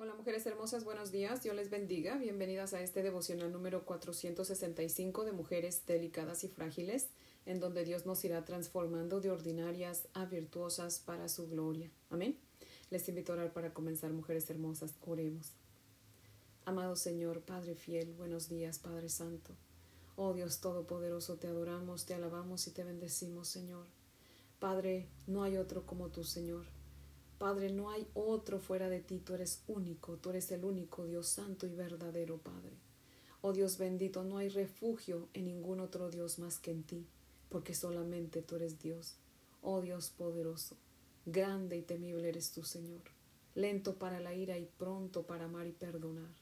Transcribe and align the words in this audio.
Hola 0.00 0.14
mujeres 0.14 0.46
hermosas, 0.46 0.84
buenos 0.84 1.10
días, 1.10 1.42
Dios 1.42 1.56
les 1.56 1.70
bendiga. 1.70 2.18
Bienvenidas 2.18 2.72
a 2.72 2.80
este 2.80 3.02
devocional 3.02 3.50
número 3.50 3.84
465 3.84 5.24
de 5.24 5.32
Mujeres 5.32 5.84
Delicadas 5.86 6.44
y 6.44 6.48
Frágiles, 6.48 7.08
en 7.46 7.58
donde 7.58 7.84
Dios 7.84 8.06
nos 8.06 8.24
irá 8.24 8.44
transformando 8.44 9.20
de 9.20 9.32
ordinarias 9.32 10.06
a 10.14 10.24
virtuosas 10.24 11.00
para 11.00 11.28
su 11.28 11.48
gloria. 11.48 11.90
Amén. 12.10 12.38
Les 12.90 13.08
invito 13.08 13.32
a 13.32 13.34
orar 13.34 13.52
para 13.52 13.74
comenzar, 13.74 14.12
mujeres 14.12 14.48
hermosas. 14.48 14.94
Oremos. 15.04 15.54
Amado 16.64 16.94
Señor, 16.94 17.40
Padre 17.40 17.74
fiel, 17.74 18.12
buenos 18.12 18.48
días, 18.48 18.78
Padre 18.78 19.08
Santo. 19.08 19.56
Oh 20.14 20.32
Dios 20.32 20.60
Todopoderoso, 20.60 21.38
te 21.38 21.48
adoramos, 21.48 22.06
te 22.06 22.14
alabamos 22.14 22.68
y 22.68 22.70
te 22.70 22.84
bendecimos, 22.84 23.48
Señor. 23.48 23.86
Padre, 24.60 25.08
no 25.26 25.42
hay 25.42 25.56
otro 25.56 25.84
como 25.84 26.10
tú, 26.10 26.22
Señor. 26.22 26.77
Padre, 27.38 27.70
no 27.70 27.90
hay 27.90 28.04
otro 28.14 28.58
fuera 28.58 28.88
de 28.88 28.98
ti, 28.98 29.20
tú 29.20 29.34
eres 29.34 29.62
único, 29.68 30.16
tú 30.16 30.30
eres 30.30 30.50
el 30.50 30.64
único 30.64 31.04
Dios 31.04 31.28
santo 31.28 31.68
y 31.68 31.74
verdadero, 31.74 32.38
Padre. 32.38 32.72
Oh 33.42 33.52
Dios 33.52 33.78
bendito, 33.78 34.24
no 34.24 34.38
hay 34.38 34.48
refugio 34.48 35.28
en 35.34 35.44
ningún 35.44 35.78
otro 35.78 36.10
Dios 36.10 36.40
más 36.40 36.58
que 36.58 36.72
en 36.72 36.82
ti, 36.82 37.06
porque 37.48 37.74
solamente 37.74 38.42
tú 38.42 38.56
eres 38.56 38.80
Dios. 38.80 39.14
Oh 39.62 39.80
Dios 39.80 40.10
poderoso, 40.10 40.76
grande 41.26 41.76
y 41.76 41.82
temible 41.82 42.28
eres 42.28 42.50
tú, 42.50 42.64
Señor, 42.64 43.02
lento 43.54 43.94
para 44.00 44.18
la 44.18 44.34
ira 44.34 44.58
y 44.58 44.68
pronto 44.76 45.22
para 45.22 45.44
amar 45.44 45.68
y 45.68 45.72
perdonar. 45.72 46.34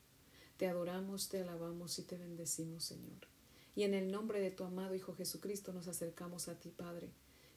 Te 0.57 0.67
adoramos, 0.67 1.29
te 1.29 1.43
alabamos 1.43 1.99
y 1.99 2.05
te 2.05 2.17
bendecimos, 2.17 2.85
Señor. 2.85 3.29
Y 3.75 3.83
en 3.83 3.93
el 3.93 4.11
nombre 4.11 4.41
de 4.41 4.51
tu 4.51 4.65
amado 4.65 4.95
Hijo 4.95 5.15
Jesucristo 5.15 5.75
nos 5.75 5.89
acercamos 5.89 6.49
a 6.49 6.59
ti, 6.59 6.71
Padre, 6.71 7.11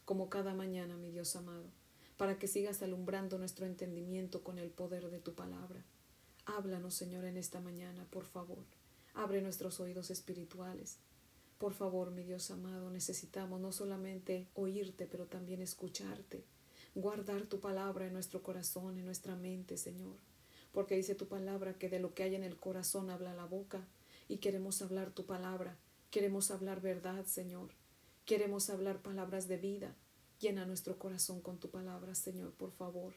como 0.04 0.30
cada 0.30 0.54
mañana, 0.54 0.98
mi 0.98 1.10
Dios 1.10 1.38
amado 1.38 1.79
para 2.20 2.38
que 2.38 2.50
sigas 2.50 2.82
alumbrando 2.82 3.38
nuestro 3.38 3.66
entendimiento 3.66 4.44
con 4.44 4.60
el 4.60 4.72
poder 4.72 5.10
de 5.10 5.22
tu 5.22 5.36
palabra. 5.36 5.86
Háblanos, 6.46 6.94
Señor, 6.94 7.24
en 7.24 7.38
esta 7.38 7.62
mañana, 7.62 8.06
por 8.10 8.26
favor. 8.26 8.66
Abre 9.14 9.42
nuestros 9.42 9.80
oídos 9.80 10.12
espirituales. 10.12 10.98
Por 11.60 11.74
favor, 11.74 12.12
mi 12.12 12.24
Dios 12.24 12.52
amado, 12.52 12.92
necesitamos 12.92 13.62
no 13.62 13.72
solamente 13.72 14.50
oírte, 14.54 15.08
pero 15.10 15.28
también 15.28 15.62
escucharte. 15.62 16.44
Guardar 16.94 17.44
tu 17.46 17.62
palabra 17.62 18.08
en 18.08 18.12
nuestro 18.12 18.44
corazón, 18.44 18.98
en 18.98 19.06
nuestra 19.06 19.38
mente, 19.38 19.78
Señor. 19.78 20.18
Porque 20.74 20.98
dice 20.98 21.16
tu 21.16 21.30
palabra 21.30 21.76
que 21.76 21.88
de 21.88 22.00
lo 22.00 22.14
que 22.14 22.24
hay 22.24 22.36
en 22.36 22.44
el 22.44 22.58
corazón 22.58 23.12
habla 23.12 23.34
la 23.34 23.46
boca. 23.46 23.88
Y 24.28 24.40
queremos 24.40 24.82
hablar 24.82 25.12
tu 25.12 25.26
palabra. 25.26 25.78
Queremos 26.12 26.52
hablar 26.52 26.82
verdad, 26.82 27.26
Señor. 27.28 27.70
Queremos 28.26 28.70
hablar 28.70 29.02
palabras 29.02 29.48
de 29.48 29.56
vida. 29.56 29.96
Llena 30.40 30.66
nuestro 30.66 30.98
corazón 30.98 31.42
con 31.42 31.60
tu 31.60 31.70
palabra, 31.70 32.16
Señor, 32.16 32.54
por 32.54 32.72
favor, 32.72 33.14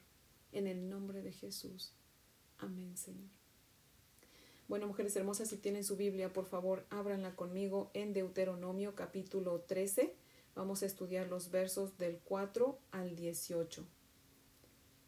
en 0.51 0.67
el 0.67 0.89
nombre 0.89 1.23
de 1.23 1.33
Jesús. 1.33 1.93
Amén, 2.59 2.97
Señor. 2.97 3.31
Bueno, 4.67 4.89
mujeres 4.89 5.15
hermosas, 5.15 5.49
si 5.49 5.57
tienen 5.57 5.85
su 5.85 5.97
Biblia, 5.97 6.33
por 6.33 6.47
favor, 6.47 6.85
ábranla 6.91 7.37
conmigo 7.37 7.91
en 7.95 8.13
Deuteronomio 8.13 8.97
capítulo 8.97 9.61
13. 9.61 10.15
Vamos 10.57 10.83
a 10.83 10.87
estudiar 10.87 11.29
los 11.29 11.51
versos 11.51 11.97
del 11.99 12.19
4 12.25 12.79
al 12.91 13.15
18. 13.15 13.85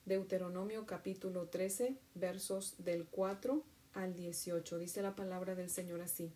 Deuteronomio 0.06 0.86
capítulo 0.86 1.48
13, 1.48 1.96
versos 2.14 2.74
del 2.78 3.06
4 3.06 3.64
al 3.94 4.14
18. 4.14 4.78
Dice 4.78 5.02
la 5.02 5.16
palabra 5.16 5.54
del 5.54 5.70
Señor 5.70 6.00
así. 6.00 6.30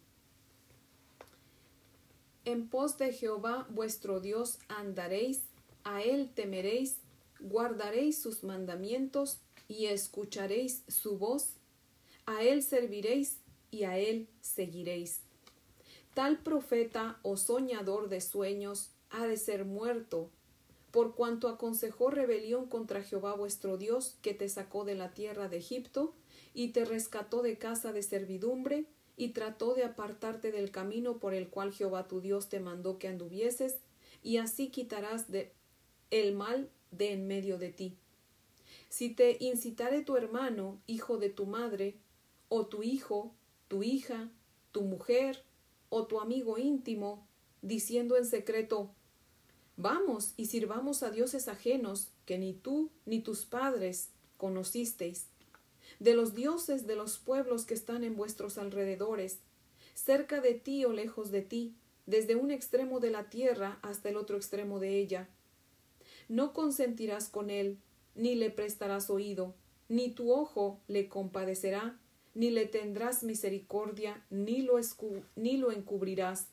En 2.44 2.68
pos 2.68 2.96
de 2.96 3.12
Jehová 3.12 3.66
vuestro 3.68 4.20
Dios 4.20 4.58
andaréis 4.68 5.42
a 5.84 6.02
él 6.02 6.30
temeréis, 6.34 6.98
guardaréis 7.40 8.20
sus 8.20 8.44
mandamientos 8.44 9.38
y 9.68 9.86
escucharéis 9.86 10.82
su 10.88 11.18
voz, 11.18 11.54
a 12.26 12.42
él 12.42 12.62
serviréis 12.62 13.38
y 13.70 13.84
a 13.84 13.98
él 13.98 14.28
seguiréis. 14.40 15.20
Tal 16.14 16.38
profeta 16.38 17.18
o 17.22 17.36
soñador 17.36 18.08
de 18.08 18.20
sueños 18.20 18.90
ha 19.10 19.26
de 19.26 19.36
ser 19.36 19.64
muerto, 19.64 20.30
por 20.90 21.14
cuanto 21.14 21.48
aconsejó 21.48 22.10
rebelión 22.10 22.66
contra 22.66 23.02
Jehová 23.02 23.34
vuestro 23.34 23.76
Dios, 23.76 24.16
que 24.22 24.34
te 24.34 24.48
sacó 24.48 24.84
de 24.84 24.94
la 24.94 25.12
tierra 25.12 25.48
de 25.48 25.58
Egipto, 25.58 26.14
y 26.54 26.68
te 26.68 26.84
rescató 26.84 27.42
de 27.42 27.58
casa 27.58 27.92
de 27.92 28.02
servidumbre, 28.02 28.86
y 29.16 29.28
trató 29.28 29.74
de 29.74 29.84
apartarte 29.84 30.50
del 30.50 30.70
camino 30.70 31.18
por 31.18 31.34
el 31.34 31.48
cual 31.48 31.72
Jehová 31.72 32.08
tu 32.08 32.20
Dios 32.20 32.48
te 32.48 32.60
mandó 32.60 32.98
que 32.98 33.08
anduvieses, 33.08 33.76
y 34.22 34.38
así 34.38 34.68
quitarás 34.68 35.30
de 35.30 35.52
el 36.10 36.34
mal 36.34 36.70
de 36.90 37.12
en 37.12 37.26
medio 37.26 37.58
de 37.58 37.70
ti. 37.70 37.96
Si 38.88 39.10
te 39.10 39.36
incitare 39.40 40.02
tu 40.02 40.16
hermano, 40.16 40.80
hijo 40.86 41.18
de 41.18 41.28
tu 41.28 41.46
madre, 41.46 41.96
o 42.48 42.66
tu 42.66 42.82
hijo, 42.82 43.34
tu 43.68 43.82
hija, 43.82 44.30
tu 44.72 44.82
mujer, 44.82 45.42
o 45.90 46.06
tu 46.06 46.20
amigo 46.20 46.58
íntimo, 46.58 47.26
diciendo 47.62 48.16
en 48.16 48.24
secreto, 48.24 48.90
Vamos 49.80 50.32
y 50.36 50.46
sirvamos 50.46 51.04
a 51.04 51.10
dioses 51.12 51.46
ajenos 51.46 52.08
que 52.26 52.36
ni 52.36 52.52
tú 52.52 52.90
ni 53.06 53.20
tus 53.20 53.44
padres 53.44 54.08
conocisteis, 54.36 55.26
de 56.00 56.14
los 56.14 56.34
dioses 56.34 56.88
de 56.88 56.96
los 56.96 57.18
pueblos 57.18 57.64
que 57.64 57.74
están 57.74 58.02
en 58.02 58.16
vuestros 58.16 58.58
alrededores, 58.58 59.38
cerca 59.94 60.40
de 60.40 60.54
ti 60.54 60.84
o 60.84 60.92
lejos 60.92 61.30
de 61.30 61.42
ti, 61.42 61.76
desde 62.06 62.34
un 62.34 62.50
extremo 62.50 62.98
de 62.98 63.10
la 63.10 63.30
tierra 63.30 63.78
hasta 63.82 64.08
el 64.08 64.16
otro 64.16 64.36
extremo 64.36 64.80
de 64.80 64.98
ella, 64.98 65.28
no 66.28 66.52
consentirás 66.52 67.28
con 67.28 67.50
él, 67.50 67.78
ni 68.14 68.34
le 68.34 68.50
prestarás 68.50 69.10
oído, 69.10 69.54
ni 69.88 70.10
tu 70.10 70.32
ojo 70.32 70.80
le 70.86 71.08
compadecerá, 71.08 71.98
ni 72.34 72.50
le 72.50 72.66
tendrás 72.66 73.22
misericordia, 73.22 74.24
ni 74.30 74.62
lo, 74.62 74.78
ni 75.36 75.56
lo 75.56 75.72
encubrirás, 75.72 76.48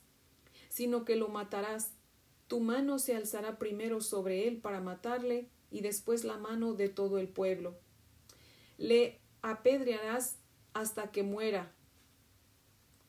sino 0.68 1.04
que 1.04 1.16
lo 1.16 1.28
matarás. 1.28 1.92
Tu 2.48 2.60
mano 2.60 2.98
se 2.98 3.14
alzará 3.14 3.58
primero 3.58 4.00
sobre 4.00 4.48
él 4.48 4.58
para 4.58 4.80
matarle, 4.80 5.48
y 5.70 5.80
después 5.80 6.24
la 6.24 6.38
mano 6.38 6.74
de 6.74 6.88
todo 6.88 7.18
el 7.18 7.28
pueblo. 7.28 7.76
Le 8.78 9.18
apedrearás 9.42 10.36
hasta 10.72 11.10
que 11.10 11.22
muera, 11.22 11.72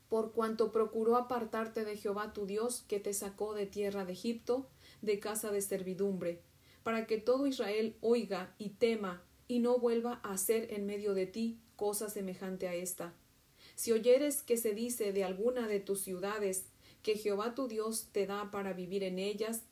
por 0.09 0.31
cuanto 0.31 0.72
procuró 0.72 1.17
apartarte 1.17 1.85
de 1.85 1.97
Jehová 1.97 2.33
tu 2.33 2.45
Dios, 2.45 2.83
que 2.88 3.00
te 3.00 3.13
sacó 3.13 3.53
de 3.53 3.66
tierra 3.66 4.06
de 4.06 4.13
Egipto, 4.13 4.67
de 5.01 5.19
casa 5.19 5.51
de 5.51 5.61
servidumbre 5.61 6.41
para 6.88 7.06
que 7.06 7.18
todo 7.18 7.48
Israel 7.48 7.98
oiga 8.00 8.56
y 8.58 8.70
tema 8.70 9.22
y 9.50 9.59
no 9.59 9.78
vuelva 9.78 10.22
a 10.24 10.31
hacer 10.31 10.74
en 10.74 10.86
medio 10.86 11.14
de 11.14 11.25
ti 11.25 11.59
cosa 11.75 12.08
semejante 12.08 12.70
a 12.70 12.75
esta. 12.75 13.14
Si 13.75 13.92
oyeres 13.92 14.42
que 14.42 14.56
se 14.56 14.74
dice 14.74 15.12
de 15.12 15.25
alguna 15.25 15.68
de 15.68 15.81
tus 15.81 16.00
ciudades 16.00 16.68
que 17.03 17.18
Jehová 17.18 17.56
tu 17.56 17.68
Dios 17.68 18.08
te 18.14 18.25
da 18.25 18.52
para 18.52 18.72
vivir 18.72 19.03
en 19.03 19.20
ellas, 19.20 19.64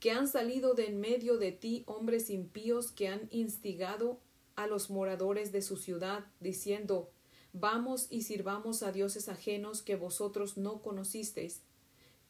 que 0.00 0.10
han 0.10 0.26
salido 0.26 0.74
de 0.74 0.86
en 0.86 0.98
medio 0.98 1.38
de 1.38 1.52
ti 1.52 1.84
hombres 1.86 2.30
impíos 2.30 2.90
que 2.90 3.06
han 3.06 3.28
instigado 3.30 4.18
a 4.56 4.66
los 4.66 4.90
moradores 4.90 5.52
de 5.52 5.62
su 5.62 5.76
ciudad, 5.76 6.24
diciendo 6.40 7.12
Vamos 7.52 8.08
y 8.10 8.22
sirvamos 8.22 8.82
a 8.82 8.90
dioses 8.90 9.28
ajenos 9.28 9.82
que 9.82 9.94
vosotros 9.94 10.56
no 10.56 10.82
conocisteis. 10.82 11.62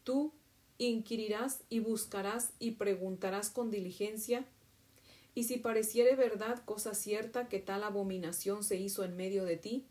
Tú 0.04 0.34
inquirirás 0.78 1.62
y 1.68 1.80
buscarás 1.80 2.52
y 2.58 2.72
preguntarás 2.72 3.50
con 3.50 3.70
diligencia, 3.70 4.46
y 5.34 5.44
si 5.44 5.58
pareciere 5.58 6.16
verdad 6.16 6.64
cosa 6.64 6.94
cierta 6.94 7.48
que 7.48 7.58
tal 7.58 7.84
abominación 7.84 8.64
se 8.64 8.76
hizo 8.76 9.04
en 9.04 9.16
medio 9.16 9.44
de 9.44 9.58
ti, 9.58 9.84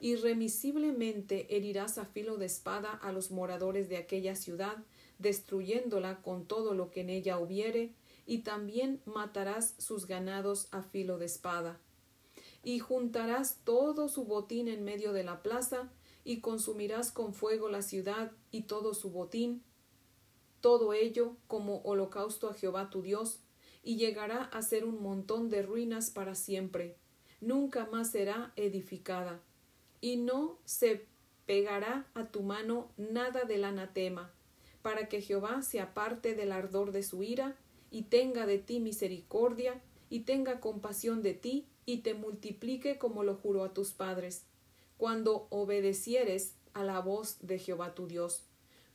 irremisiblemente 0.00 1.54
herirás 1.54 1.98
a 1.98 2.06
filo 2.06 2.38
de 2.38 2.46
espada 2.46 2.92
a 2.92 3.12
los 3.12 3.30
moradores 3.30 3.88
de 3.88 3.98
aquella 3.98 4.34
ciudad, 4.36 4.76
destruyéndola 5.18 6.22
con 6.22 6.46
todo 6.46 6.74
lo 6.74 6.90
que 6.90 7.02
en 7.02 7.10
ella 7.10 7.38
hubiere, 7.38 7.92
y 8.26 8.38
también 8.38 9.00
matarás 9.04 9.74
sus 9.78 10.06
ganados 10.06 10.68
a 10.70 10.82
filo 10.82 11.18
de 11.18 11.26
espada. 11.26 11.78
Y 12.62 12.78
juntarás 12.78 13.58
todo 13.64 14.08
su 14.08 14.24
botín 14.24 14.66
en 14.68 14.82
medio 14.82 15.12
de 15.12 15.24
la 15.24 15.42
plaza, 15.42 15.90
y 16.24 16.40
consumirás 16.40 17.12
con 17.12 17.34
fuego 17.34 17.68
la 17.68 17.82
ciudad 17.82 18.32
y 18.50 18.62
todo 18.62 18.94
su 18.94 19.10
botín, 19.10 19.62
todo 20.66 20.94
ello 20.94 21.36
como 21.46 21.76
holocausto 21.84 22.50
a 22.50 22.54
Jehová 22.54 22.90
tu 22.90 23.00
Dios, 23.00 23.38
y 23.84 23.98
llegará 23.98 24.42
a 24.42 24.62
ser 24.62 24.84
un 24.84 25.00
montón 25.00 25.48
de 25.48 25.62
ruinas 25.62 26.10
para 26.10 26.34
siempre, 26.34 26.96
nunca 27.40 27.86
más 27.86 28.10
será 28.10 28.52
edificada, 28.56 29.40
y 30.00 30.16
no 30.16 30.58
se 30.64 31.06
pegará 31.46 32.08
a 32.14 32.24
tu 32.24 32.42
mano 32.42 32.90
nada 32.96 33.44
del 33.44 33.64
anatema, 33.64 34.32
para 34.82 35.08
que 35.08 35.22
Jehová 35.22 35.62
se 35.62 35.78
aparte 35.78 36.34
del 36.34 36.50
ardor 36.50 36.90
de 36.90 37.04
su 37.04 37.22
ira, 37.22 37.54
y 37.92 38.02
tenga 38.02 38.44
de 38.44 38.58
ti 38.58 38.80
misericordia, 38.80 39.80
y 40.10 40.22
tenga 40.24 40.58
compasión 40.58 41.22
de 41.22 41.34
ti, 41.34 41.68
y 41.84 41.98
te 41.98 42.14
multiplique 42.14 42.98
como 42.98 43.22
lo 43.22 43.36
juró 43.36 43.62
a 43.62 43.72
tus 43.72 43.92
padres, 43.92 44.46
cuando 44.98 45.46
obedecieres 45.50 46.56
a 46.72 46.82
la 46.82 46.98
voz 46.98 47.38
de 47.38 47.60
Jehová 47.60 47.94
tu 47.94 48.08
Dios 48.08 48.42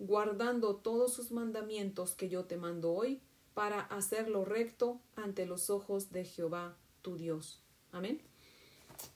guardando 0.02 0.78
todos 0.78 1.14
sus 1.14 1.32
mandamientos 1.32 2.16
que 2.16 2.28
yo 2.28 2.46
te 2.46 2.58
mando 2.58 2.92
hoy, 2.92 3.22
para 3.54 3.82
hacerlo 3.82 4.46
recto 4.46 5.00
ante 5.16 5.46
los 5.46 5.70
ojos 5.70 6.12
de 6.12 6.26
Jehová 6.26 6.76
tu 7.04 7.18
Dios. 7.18 7.62
Amén. 7.92 8.20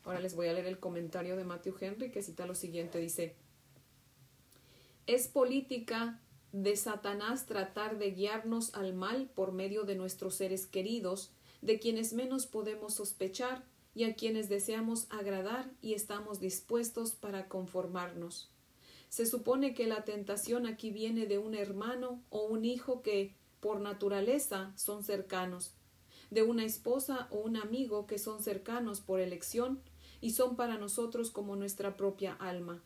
Ahora 0.04 0.20
les 0.20 0.36
voy 0.36 0.48
a 0.48 0.54
leer 0.54 0.68
el 0.68 0.80
comentario 0.80 1.38
de 1.38 1.44
Matthew 1.44 1.76
Henry 1.80 2.12
que 2.12 2.22
cita 2.22 2.46
lo 2.46 2.54
siguiente. 2.54 3.00
Dice, 3.00 3.36
es 5.08 5.28
política 5.28 6.22
de 6.52 6.76
Satanás 6.76 7.48
tratar 7.48 7.98
de 7.98 8.12
guiarnos 8.12 8.76
al 8.76 8.94
mal 8.94 9.30
por 9.34 9.54
medio 9.54 9.86
de 9.86 9.96
nuestros 9.96 10.36
seres 10.36 10.68
queridos, 10.68 11.32
de 11.62 11.80
quienes 11.80 12.14
menos 12.14 12.46
podemos 12.46 12.94
sospechar 12.94 13.64
y 13.96 14.04
a 14.04 14.16
quienes 14.16 14.50
deseamos 14.50 15.08
agradar 15.10 15.72
y 15.82 15.94
estamos 15.94 16.40
dispuestos 16.40 17.16
para 17.16 17.48
conformarnos. 17.48 18.52
Se 19.10 19.26
supone 19.26 19.74
que 19.74 19.88
la 19.88 20.04
tentación 20.04 20.66
aquí 20.66 20.92
viene 20.92 21.26
de 21.26 21.38
un 21.38 21.56
hermano 21.56 22.22
o 22.30 22.44
un 22.46 22.66
hijo 22.66 23.02
que, 23.02 23.36
por 23.60 23.80
naturaleza, 23.80 24.74
son 24.76 25.04
cercanos, 25.04 25.74
de 26.32 26.44
una 26.44 26.66
esposa 26.66 27.28
o 27.32 27.38
un 27.38 27.58
amigo 27.58 28.08
que 28.08 28.20
son 28.20 28.42
cercanos 28.42 29.02
por 29.02 29.20
elección 29.20 29.82
y 30.22 30.32
son 30.32 30.56
para 30.56 30.78
nosotros 30.78 31.32
como 31.32 31.56
nuestra 31.56 31.96
propia 31.96 32.34
alma 32.34 32.84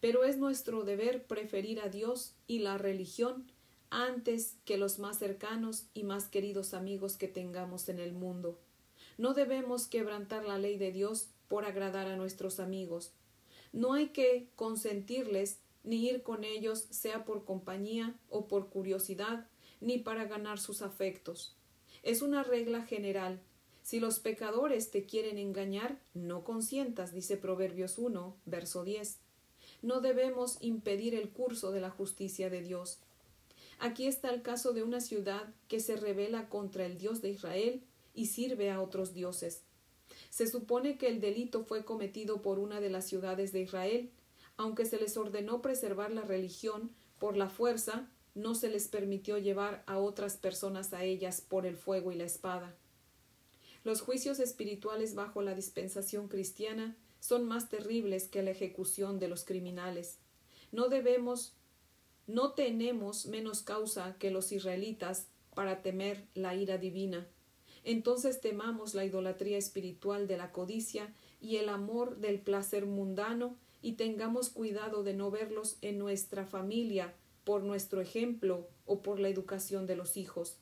pero 0.00 0.24
es 0.24 0.38
nuestro 0.38 0.84
deber 0.84 1.24
preferir 1.24 1.80
a 1.80 1.88
Dios 1.88 2.34
y 2.46 2.60
la 2.60 2.78
religión 2.78 3.50
antes 3.90 4.56
que 4.64 4.76
los 4.76 4.98
más 4.98 5.18
cercanos 5.18 5.86
y 5.94 6.04
más 6.04 6.28
queridos 6.28 6.74
amigos 6.74 7.16
que 7.16 7.28
tengamos 7.28 7.88
en 7.88 7.98
el 7.98 8.12
mundo. 8.12 8.58
No 9.16 9.34
debemos 9.34 9.86
quebrantar 9.86 10.44
la 10.44 10.58
ley 10.58 10.76
de 10.76 10.92
Dios 10.92 11.30
por 11.48 11.64
agradar 11.64 12.06
a 12.06 12.16
nuestros 12.16 12.60
amigos. 12.60 13.12
No 13.72 13.92
hay 13.92 14.08
que 14.08 14.48
consentirles 14.56 15.60
ni 15.84 16.08
ir 16.08 16.22
con 16.22 16.44
ellos, 16.44 16.86
sea 16.90 17.24
por 17.24 17.44
compañía 17.44 18.14
o 18.30 18.46
por 18.46 18.68
curiosidad, 18.68 19.46
ni 19.80 19.98
para 19.98 20.24
ganar 20.24 20.58
sus 20.58 20.82
afectos. 20.82 21.56
Es 22.02 22.22
una 22.22 22.42
regla 22.42 22.82
general. 22.82 23.40
Si 23.82 24.00
los 24.00 24.18
pecadores 24.18 24.90
te 24.90 25.06
quieren 25.06 25.38
engañar, 25.38 25.98
no 26.14 26.44
consientas, 26.44 27.12
dice 27.12 27.36
Proverbios 27.36 27.98
1, 27.98 28.36
verso 28.44 28.84
10 28.84 29.18
no 29.82 30.00
debemos 30.00 30.58
impedir 30.60 31.14
el 31.14 31.30
curso 31.30 31.70
de 31.70 31.80
la 31.80 31.90
justicia 31.90 32.50
de 32.50 32.62
Dios. 32.62 32.98
Aquí 33.78 34.06
está 34.06 34.30
el 34.30 34.42
caso 34.42 34.72
de 34.72 34.82
una 34.82 35.00
ciudad 35.00 35.54
que 35.68 35.78
se 35.78 35.96
rebela 35.96 36.48
contra 36.48 36.84
el 36.84 36.98
Dios 36.98 37.22
de 37.22 37.30
Israel 37.30 37.82
y 38.14 38.26
sirve 38.26 38.70
a 38.70 38.80
otros 38.80 39.14
dioses. 39.14 39.62
Se 40.30 40.46
supone 40.46 40.98
que 40.98 41.08
el 41.08 41.20
delito 41.20 41.64
fue 41.64 41.84
cometido 41.84 42.42
por 42.42 42.58
una 42.58 42.80
de 42.80 42.90
las 42.90 43.06
ciudades 43.06 43.52
de 43.52 43.62
Israel, 43.62 44.10
aunque 44.56 44.84
se 44.84 44.98
les 44.98 45.16
ordenó 45.16 45.62
preservar 45.62 46.10
la 46.10 46.22
religión 46.22 46.90
por 47.18 47.36
la 47.36 47.48
fuerza, 47.48 48.08
no 48.34 48.54
se 48.54 48.68
les 48.68 48.88
permitió 48.88 49.38
llevar 49.38 49.82
a 49.86 49.98
otras 49.98 50.36
personas 50.36 50.92
a 50.92 51.02
ellas 51.02 51.40
por 51.40 51.66
el 51.66 51.76
fuego 51.76 52.12
y 52.12 52.16
la 52.16 52.24
espada. 52.24 52.76
Los 53.84 54.00
juicios 54.00 54.38
espirituales 54.38 55.14
bajo 55.14 55.42
la 55.42 55.54
dispensación 55.54 56.28
cristiana 56.28 56.96
son 57.20 57.46
más 57.46 57.68
terribles 57.68 58.28
que 58.28 58.42
la 58.42 58.50
ejecución 58.50 59.18
de 59.18 59.28
los 59.28 59.44
criminales. 59.44 60.18
No 60.72 60.88
debemos, 60.88 61.54
no 62.26 62.52
tenemos 62.52 63.26
menos 63.26 63.62
causa 63.62 64.16
que 64.18 64.30
los 64.30 64.52
israelitas 64.52 65.26
para 65.54 65.82
temer 65.82 66.24
la 66.34 66.54
ira 66.54 66.78
divina. 66.78 67.26
Entonces 67.84 68.40
temamos 68.40 68.94
la 68.94 69.04
idolatría 69.04 69.58
espiritual 69.58 70.26
de 70.26 70.36
la 70.36 70.52
codicia 70.52 71.14
y 71.40 71.56
el 71.56 71.68
amor 71.68 72.18
del 72.18 72.40
placer 72.40 72.86
mundano 72.86 73.56
y 73.82 73.92
tengamos 73.92 74.50
cuidado 74.50 75.02
de 75.02 75.14
no 75.14 75.30
verlos 75.30 75.78
en 75.82 75.98
nuestra 75.98 76.44
familia 76.44 77.14
por 77.44 77.62
nuestro 77.62 78.00
ejemplo 78.00 78.68
o 78.86 79.02
por 79.02 79.20
la 79.20 79.28
educación 79.28 79.86
de 79.86 79.96
los 79.96 80.16
hijos. 80.16 80.56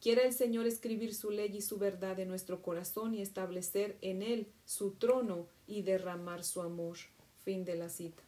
Quiera 0.00 0.22
el 0.22 0.32
Señor 0.32 0.66
escribir 0.66 1.12
su 1.14 1.30
ley 1.30 1.56
y 1.56 1.60
su 1.60 1.76
verdad 1.78 2.20
en 2.20 2.28
nuestro 2.28 2.62
corazón 2.62 3.14
y 3.14 3.22
establecer 3.22 3.98
en 4.00 4.22
él 4.22 4.46
su 4.64 4.92
trono 4.92 5.48
y 5.66 5.82
derramar 5.82 6.44
su 6.44 6.62
amor. 6.62 6.98
Fin 7.42 7.64
de 7.64 7.74
la 7.74 7.88
cita. 7.88 8.22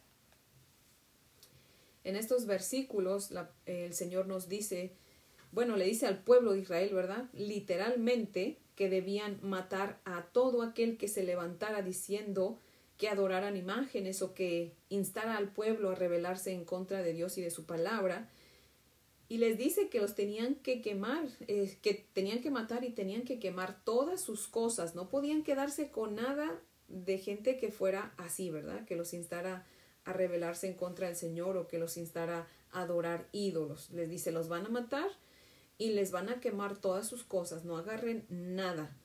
En 2.03 2.15
estos 2.15 2.45
versículos 2.45 3.29
el 3.65 3.93
Señor 3.93 4.27
nos 4.27 4.49
dice, 4.49 4.93
bueno, 5.51 5.75
le 5.75 5.85
dice 5.85 6.07
al 6.07 6.23
pueblo 6.23 6.53
de 6.53 6.59
Israel, 6.59 6.93
¿verdad? 6.93 7.29
Literalmente 7.33 8.57
que 8.75 8.89
debían 8.89 9.39
matar 9.41 9.99
a 10.05 10.23
todo 10.31 10.61
aquel 10.61 10.97
que 10.97 11.07
se 11.07 11.23
levantara 11.23 11.81
diciendo 11.81 12.59
que 12.97 13.09
adoraran 13.09 13.57
imágenes 13.57 14.21
o 14.21 14.33
que 14.33 14.73
instara 14.89 15.37
al 15.37 15.51
pueblo 15.51 15.89
a 15.89 15.95
rebelarse 15.95 16.51
en 16.51 16.65
contra 16.65 17.01
de 17.01 17.13
Dios 17.13 17.37
y 17.37 17.41
de 17.41 17.51
su 17.51 17.65
palabra 17.65 18.29
y 19.31 19.37
les 19.37 19.57
dice 19.57 19.87
que 19.87 20.01
los 20.01 20.13
tenían 20.13 20.55
que 20.55 20.81
quemar, 20.81 21.25
eh, 21.47 21.77
que 21.81 21.93
tenían 22.11 22.41
que 22.41 22.51
matar 22.51 22.83
y 22.83 22.89
tenían 22.89 23.21
que 23.21 23.39
quemar 23.39 23.81
todas 23.85 24.19
sus 24.19 24.49
cosas, 24.49 24.93
no 24.93 25.07
podían 25.07 25.43
quedarse 25.43 25.89
con 25.89 26.15
nada 26.15 26.59
de 26.89 27.17
gente 27.17 27.55
que 27.55 27.71
fuera 27.71 28.13
así, 28.17 28.49
¿verdad? 28.49 28.83
Que 28.83 28.97
los 28.97 29.13
instara 29.13 29.65
a 30.03 30.11
rebelarse 30.11 30.67
en 30.67 30.73
contra 30.73 31.07
del 31.07 31.15
Señor 31.15 31.55
o 31.55 31.69
que 31.69 31.79
los 31.79 31.95
instara 31.95 32.45
a 32.73 32.81
adorar 32.81 33.29
ídolos. 33.31 33.89
Les 33.91 34.09
dice, 34.09 34.33
los 34.33 34.49
van 34.49 34.65
a 34.65 34.69
matar 34.69 35.07
y 35.81 35.89
les 35.89 36.11
van 36.11 36.29
a 36.29 36.39
quemar 36.39 36.77
todas 36.77 37.07
sus 37.07 37.23
cosas, 37.23 37.65
no 37.65 37.75
agarren 37.75 38.23
nada. 38.29 38.95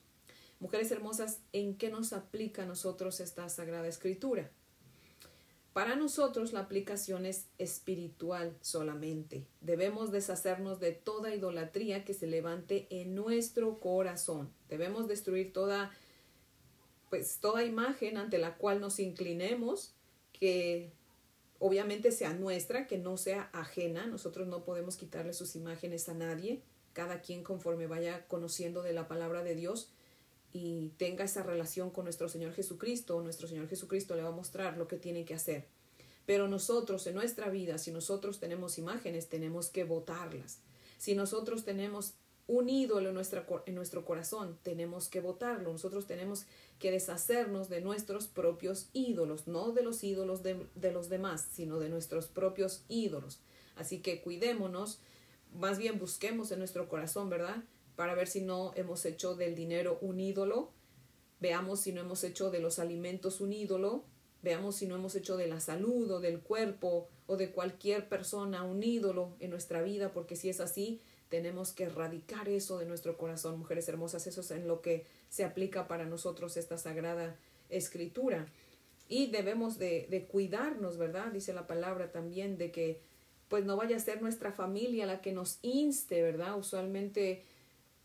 Mujeres 0.59 0.91
hermosas, 0.91 1.39
¿en 1.51 1.75
qué 1.75 1.89
nos 1.89 2.13
aplica 2.13 2.61
a 2.61 2.65
nosotros 2.67 3.19
esta 3.19 3.49
sagrada 3.49 3.87
escritura? 3.87 4.51
Para 5.73 5.95
nosotros 5.95 6.53
la 6.53 6.59
aplicación 6.59 7.25
es 7.25 7.47
espiritual 7.57 8.55
solamente. 8.61 9.47
Debemos 9.59 10.11
deshacernos 10.11 10.79
de 10.79 10.91
toda 10.91 11.33
idolatría 11.33 12.05
que 12.05 12.13
se 12.13 12.27
levante 12.27 12.85
en 12.91 13.15
nuestro 13.15 13.79
corazón. 13.79 14.53
Debemos 14.69 15.07
destruir 15.07 15.53
toda 15.53 15.91
pues 17.09 17.39
toda 17.39 17.63
imagen 17.63 18.17
ante 18.17 18.37
la 18.37 18.55
cual 18.55 18.81
nos 18.81 18.99
inclinemos 18.99 19.95
que 20.31 20.91
obviamente 21.57 22.11
sea 22.11 22.33
nuestra, 22.33 22.85
que 22.85 22.99
no 22.99 23.17
sea 23.17 23.49
ajena. 23.51 24.05
Nosotros 24.05 24.47
no 24.47 24.63
podemos 24.63 24.95
quitarle 24.95 25.33
sus 25.33 25.55
imágenes 25.55 26.07
a 26.09 26.13
nadie. 26.13 26.61
Cada 26.97 27.21
quien 27.21 27.43
conforme 27.43 27.85
vaya 27.85 28.25
conociendo 28.27 28.81
de 28.81 28.91
la 28.91 29.07
palabra 29.07 29.43
de 29.43 29.53
Dios 29.53 29.91
y 30.51 30.93
tenga 30.97 31.25
esa 31.25 31.43
relación 31.43 31.91
con 31.91 32.05
nuestro 32.05 32.27
Señor 32.27 32.53
Jesucristo, 32.53 33.21
nuestro 33.21 33.47
Señor 33.47 33.67
Jesucristo 33.67 34.15
le 34.15 34.23
va 34.23 34.29
a 34.29 34.31
mostrar 34.31 34.79
lo 34.79 34.87
que 34.87 34.97
tiene 34.97 35.23
que 35.23 35.35
hacer. 35.35 35.67
Pero 36.25 36.47
nosotros 36.47 37.05
en 37.05 37.13
nuestra 37.13 37.51
vida, 37.51 37.77
si 37.77 37.91
nosotros 37.91 38.39
tenemos 38.39 38.79
imágenes, 38.79 39.29
tenemos 39.29 39.69
que 39.69 39.83
votarlas. 39.83 40.57
Si 40.97 41.13
nosotros 41.13 41.65
tenemos 41.65 42.15
un 42.47 42.67
ídolo 42.67 43.09
en, 43.09 43.13
nuestra, 43.13 43.45
en 43.67 43.75
nuestro 43.75 44.03
corazón, 44.03 44.57
tenemos 44.63 45.07
que 45.07 45.21
votarlo. 45.21 45.71
Nosotros 45.71 46.07
tenemos 46.07 46.45
que 46.79 46.89
deshacernos 46.89 47.69
de 47.69 47.81
nuestros 47.81 48.25
propios 48.25 48.89
ídolos, 48.93 49.45
no 49.45 49.71
de 49.71 49.83
los 49.83 50.03
ídolos 50.03 50.41
de, 50.41 50.65
de 50.73 50.91
los 50.91 51.09
demás, 51.09 51.47
sino 51.53 51.77
de 51.77 51.89
nuestros 51.89 52.25
propios 52.25 52.85
ídolos. 52.89 53.39
Así 53.75 53.99
que 53.99 54.19
cuidémonos, 54.19 54.99
más 55.57 55.77
bien 55.77 55.99
busquemos 55.99 56.51
en 56.51 56.59
nuestro 56.59 56.87
corazón, 56.87 57.29
¿verdad? 57.29 57.63
para 57.97 58.13
ver 58.13 58.27
si 58.27 58.41
no 58.41 58.73
hemos 58.75 59.03
hecho 59.05 59.35
del 59.35 59.55
dinero 59.55 59.97
un 60.01 60.19
ídolo, 60.19 60.71
veamos 61.39 61.81
si 61.81 61.91
no 61.91 62.01
hemos 62.01 62.23
hecho 62.23 62.51
de 62.51 62.59
los 62.59 62.77
alimentos 62.77 63.41
un 63.41 63.51
ídolo, 63.51 64.05
veamos 64.43 64.75
si 64.75 64.85
no 64.85 64.95
hemos 64.95 65.15
hecho 65.15 65.35
de 65.35 65.47
la 65.47 65.59
salud 65.59 66.09
o 66.11 66.19
del 66.19 66.41
cuerpo 66.41 67.09
o 67.25 67.37
de 67.37 67.51
cualquier 67.51 68.07
persona 68.07 68.63
un 68.63 68.83
ídolo 68.83 69.35
en 69.39 69.49
nuestra 69.49 69.81
vida, 69.81 70.13
porque 70.13 70.35
si 70.35 70.47
es 70.47 70.59
así, 70.59 71.01
tenemos 71.27 71.73
que 71.73 71.85
erradicar 71.85 72.47
eso 72.47 72.77
de 72.77 72.85
nuestro 72.85 73.17
corazón, 73.17 73.57
mujeres 73.57 73.89
hermosas, 73.89 74.27
eso 74.27 74.41
es 74.41 74.51
en 74.51 74.67
lo 74.67 74.81
que 74.81 75.07
se 75.27 75.43
aplica 75.43 75.87
para 75.87 76.05
nosotros 76.05 76.55
esta 76.55 76.77
sagrada 76.77 77.35
escritura. 77.69 78.45
Y 79.09 79.31
debemos 79.31 79.79
de, 79.79 80.05
de 80.11 80.27
cuidarnos, 80.27 80.97
¿verdad? 80.97 81.31
Dice 81.31 81.51
la 81.51 81.65
palabra 81.65 82.11
también 82.11 82.59
de 82.59 82.71
que 82.71 83.01
pues 83.49 83.65
no 83.65 83.77
vaya 83.77 83.97
a 83.97 83.99
ser 83.99 84.21
nuestra 84.21 84.51
familia 84.51 85.05
la 85.05 85.21
que 85.21 85.31
nos 85.31 85.59
inste, 85.61 86.21
¿verdad? 86.21 86.57
Usualmente 86.57 87.43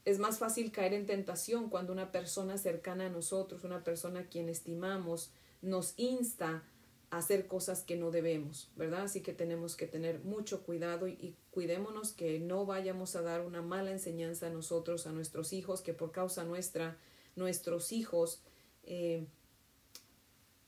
es 0.05 0.19
más 0.19 0.39
fácil 0.39 0.73
caer 0.73 0.95
en 0.95 1.07
tentación 1.07 1.69
cuando 1.69 1.93
una 1.93 2.13
persona 2.13 2.59
cercana 2.59 3.07
a 3.07 3.11
nosotros, 3.11 3.65
una 3.65 3.85
persona 3.85 4.21
a 4.21 4.27
quien 4.27 4.49
estimamos, 4.49 5.31
nos 5.61 5.95
insta 5.97 6.65
a 7.11 7.19
hacer 7.19 7.47
cosas 7.47 7.83
que 7.83 7.97
no 7.97 8.11
debemos, 8.11 8.71
¿verdad? 8.77 9.03
Así 9.03 9.21
que 9.21 9.33
tenemos 9.33 9.77
que 9.77 9.87
tener 9.87 10.21
mucho 10.21 10.63
cuidado 10.63 11.07
y, 11.07 11.37
cuidémonos 11.51 12.13
que 12.13 12.41
no 12.41 12.65
vayamos 12.65 13.15
a 13.15 13.23
dar 13.23 13.43
una 13.43 13.63
mala 13.63 13.91
enseñanza 13.91 14.47
a 14.47 14.51
nosotros, 14.51 15.07
a 15.07 15.13
nuestros 15.13 15.53
hijos, 15.53 15.83
que 15.83 15.93
por 15.93 16.11
causa 16.11 16.45
nuestra, 16.45 16.97
nuestros 17.37 17.93
hijos 17.93 18.41
eh, 18.85 19.27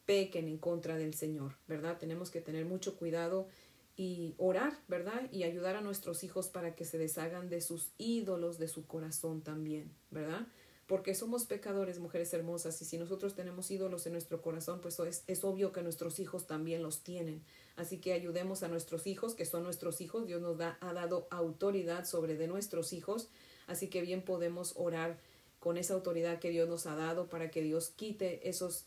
pequen 0.05 0.49
en 0.49 0.59
contra 0.59 0.97
del 0.97 1.15
Señor, 1.15 1.57
¿verdad? 1.67 1.99
Tenemos 1.99 2.31
que 2.31 2.43
tener 2.43 2.67
mucho 2.67 2.97
cuidado 2.97 3.49
y 3.97 4.35
orar, 4.39 4.79
¿verdad? 4.89 5.31
Y 5.31 5.45
ayudar 5.45 5.77
a 5.77 5.81
nuestros 5.81 6.25
hijos 6.25 6.49
para 6.49 6.75
que 6.75 6.85
se 6.85 6.99
deshagan 6.99 7.49
de 7.49 7.61
sus 7.61 7.93
ídolos 7.99 8.59
de 8.59 8.69
su 8.69 8.87
corazón 8.87 9.43
también, 9.43 9.93
¿verdad? 10.11 10.47
Porque 10.87 11.15
somos 11.15 11.47
pecadores, 11.47 11.99
mujeres 11.99 12.35
hermosas, 12.35 12.81
y 12.83 12.85
si 12.85 12.99
nosotros 12.99 13.35
tenemos 13.35 13.71
ídolos 13.71 14.05
en 14.07 14.13
nuestro 14.13 14.43
corazón, 14.43 14.81
pues 14.81 14.99
es, 15.01 15.25
es 15.27 15.45
obvio 15.45 15.73
que 15.73 15.83
nuestros 15.83 16.19
hijos 16.19 16.47
también 16.47 16.83
los 16.83 17.03
tienen. 17.03 17.43
Así 17.77 17.99
que 17.99 18.13
ayudemos 18.13 18.63
a 18.63 18.69
nuestros 18.69 19.07
hijos, 19.07 19.35
que 19.35 19.47
son 19.47 19.63
nuestros 19.63 20.01
hijos. 20.01 20.27
Dios 20.27 20.43
nos 20.43 20.59
da, 20.59 20.77
ha 20.81 20.93
dado 20.93 21.27
autoridad 21.31 22.05
sobre 22.05 22.37
de 22.37 22.49
nuestros 22.49 22.93
hijos, 22.93 23.29
así 23.67 23.89
que 23.89 24.03
bien 24.03 24.23
podemos 24.23 24.75
orar 24.77 25.19
con 25.59 25.79
esa 25.79 25.95
autoridad 25.95 26.39
que 26.41 26.51
Dios 26.51 26.69
nos 26.69 26.87
ha 26.87 26.95
dado 26.95 27.31
para 27.31 27.51
que 27.51 27.63
Dios 27.63 27.91
quite 27.97 28.47
esos 28.49 28.85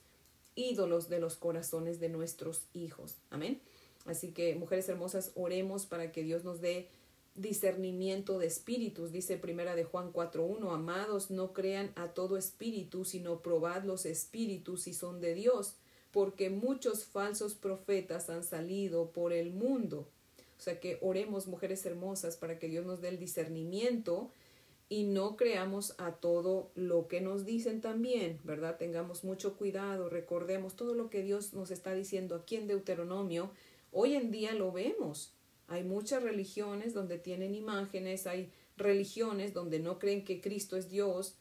ídolos 0.54 1.10
de 1.10 1.20
los 1.20 1.36
corazones 1.36 2.00
de 2.00 2.10
nuestros 2.10 2.68
hijos. 2.74 3.16
Amén. 3.32 3.60
Así 4.08 4.32
que, 4.32 4.56
mujeres 4.56 4.90
hermosas, 4.90 5.32
oremos 5.36 5.86
para 5.86 6.12
que 6.12 6.24
Dios 6.24 6.44
nos 6.44 6.62
dé 6.62 6.88
discernimiento 7.36 8.40
de 8.40 8.48
espíritus, 8.48 9.12
dice 9.12 9.38
primera 9.38 9.76
de 9.76 9.84
Juan 9.84 10.12
4.1, 10.12 10.74
amados, 10.74 11.30
no 11.30 11.54
crean 11.54 11.92
a 11.96 12.08
todo 12.10 12.36
espíritu, 12.36 13.06
sino 13.06 13.42
probad 13.42 13.84
los 13.84 14.08
espíritus 14.08 14.84
si 14.84 14.94
son 14.94 15.22
de 15.22 15.36
Dios, 15.36 15.76
porque 16.12 16.50
muchos 16.50 17.06
falsos 17.06 17.54
profetas 17.54 18.30
han 18.32 18.44
salido 18.44 19.12
por 19.12 19.34
el 19.34 19.52
mundo. 19.52 20.08
O 20.58 20.62
sea 20.62 20.80
que 20.80 20.98
oremos, 21.02 21.46
mujeres 21.46 21.86
hermosas, 21.86 22.38
para 22.38 22.58
que 22.58 22.68
Dios 22.68 22.86
nos 22.86 23.02
dé 23.02 23.10
el 23.10 23.20
discernimiento 23.20 24.32
y 24.90 25.04
no 25.04 25.36
creamos 25.36 25.94
a 26.00 26.14
todo 26.14 26.72
lo 26.74 27.08
que 27.08 27.22
nos 27.22 27.46
dicen 27.46 27.82
también, 27.82 28.40
¿verdad? 28.44 28.78
Tengamos 28.78 29.24
mucho 29.24 29.58
cuidado, 29.58 30.10
recordemos 30.10 30.76
todo 30.76 30.96
lo 30.96 31.10
que 31.10 31.22
Dios 31.22 31.54
nos 31.54 31.70
está 31.70 31.94
diciendo 31.94 32.36
aquí 32.36 32.56
en 32.56 32.68
Deuteronomio. 32.68 33.52
Hoy 34.00 34.13
en 34.13 34.30
día 34.30 34.54
lo 34.54 34.72
vemos, 34.72 35.34
hay 35.68 35.84
muchas 35.84 36.22
religiones 36.22 36.94
donde 36.94 37.18
tienen 37.18 37.56
imágenes, 37.56 38.27
hay 38.27 38.51
religiones 38.77 39.56
donde 39.56 39.80
no 39.80 39.98
creen 39.98 40.24
que 40.24 40.39
Cristo 40.39 40.77
es 40.77 40.88
Dios, 40.88 41.34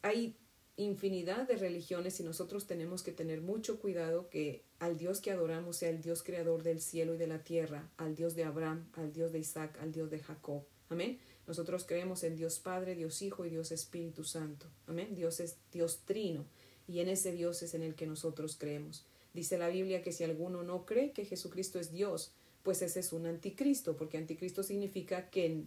hay 0.00 0.34
infinidad 0.78 1.46
de 1.46 1.56
religiones 1.56 2.18
y 2.18 2.22
nosotros 2.22 2.66
tenemos 2.66 3.02
que 3.02 3.12
tener 3.12 3.42
mucho 3.42 3.78
cuidado 3.78 4.30
que 4.30 4.64
al 4.78 4.96
Dios 4.96 5.20
que 5.20 5.32
adoramos 5.32 5.76
sea 5.76 5.90
el 5.90 6.00
Dios 6.00 6.22
creador 6.22 6.62
del 6.62 6.80
cielo 6.80 7.14
y 7.14 7.18
de 7.18 7.26
la 7.26 7.44
tierra, 7.44 7.90
al 7.98 8.14
Dios 8.14 8.34
de 8.34 8.44
Abraham, 8.44 8.88
al 8.94 9.12
Dios 9.12 9.30
de 9.30 9.40
Isaac, 9.40 9.76
al 9.78 9.92
Dios 9.92 10.08
de 10.08 10.20
Jacob. 10.20 10.62
Amén. 10.88 11.18
Nosotros 11.46 11.84
creemos 11.84 12.24
en 12.24 12.36
Dios 12.36 12.58
Padre, 12.58 12.94
Dios 12.94 13.20
Hijo 13.20 13.44
y 13.44 13.50
Dios 13.50 13.70
Espíritu 13.70 14.24
Santo. 14.24 14.64
Amén. 14.86 15.14
Dios 15.14 15.40
es 15.40 15.58
Dios 15.70 16.00
trino 16.06 16.46
y 16.86 17.00
en 17.00 17.10
ese 17.10 17.32
Dios 17.32 17.62
es 17.62 17.74
en 17.74 17.82
el 17.82 17.94
que 17.94 18.06
nosotros 18.06 18.56
creemos. 18.58 19.04
Dice 19.34 19.58
la 19.58 19.68
Biblia 19.68 20.02
que 20.02 20.12
si 20.12 20.24
alguno 20.24 20.62
no 20.62 20.86
cree 20.86 21.12
que 21.12 21.24
Jesucristo 21.24 21.78
es 21.78 21.92
Dios, 21.92 22.32
pues 22.62 22.82
ese 22.82 23.00
es 23.00 23.12
un 23.12 23.26
anticristo, 23.26 23.96
porque 23.96 24.18
anticristo 24.18 24.62
significa 24.62 25.30
que, 25.30 25.64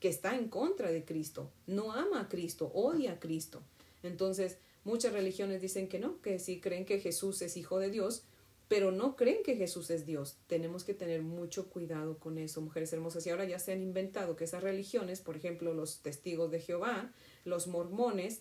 que 0.00 0.08
está 0.08 0.36
en 0.36 0.48
contra 0.48 0.90
de 0.90 1.04
Cristo, 1.04 1.50
no 1.66 1.92
ama 1.92 2.22
a 2.22 2.28
Cristo, 2.28 2.70
odia 2.74 3.12
a 3.12 3.20
Cristo. 3.20 3.62
Entonces, 4.02 4.58
muchas 4.84 5.12
religiones 5.12 5.60
dicen 5.60 5.88
que 5.88 5.98
no, 5.98 6.20
que 6.20 6.38
sí 6.38 6.60
creen 6.60 6.84
que 6.84 7.00
Jesús 7.00 7.42
es 7.42 7.56
hijo 7.56 7.78
de 7.78 7.90
Dios, 7.90 8.24
pero 8.68 8.90
no 8.90 9.16
creen 9.16 9.42
que 9.44 9.56
Jesús 9.56 9.90
es 9.90 10.06
Dios. 10.06 10.36
Tenemos 10.48 10.82
que 10.82 10.94
tener 10.94 11.22
mucho 11.22 11.70
cuidado 11.70 12.18
con 12.18 12.36
eso, 12.38 12.60
mujeres 12.60 12.92
hermosas. 12.92 13.26
Y 13.26 13.30
ahora 13.30 13.44
ya 13.44 13.58
se 13.58 13.72
han 13.72 13.82
inventado 13.82 14.34
que 14.34 14.44
esas 14.44 14.62
religiones, 14.62 15.20
por 15.20 15.36
ejemplo, 15.36 15.72
los 15.72 16.00
testigos 16.02 16.50
de 16.50 16.60
Jehová, 16.60 17.12
los 17.44 17.68
mormones, 17.68 18.40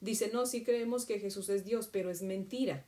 dicen, 0.00 0.30
no, 0.32 0.46
sí 0.46 0.64
creemos 0.64 1.04
que 1.04 1.20
Jesús 1.20 1.48
es 1.50 1.64
Dios, 1.64 1.88
pero 1.92 2.10
es 2.10 2.22
mentira. 2.22 2.86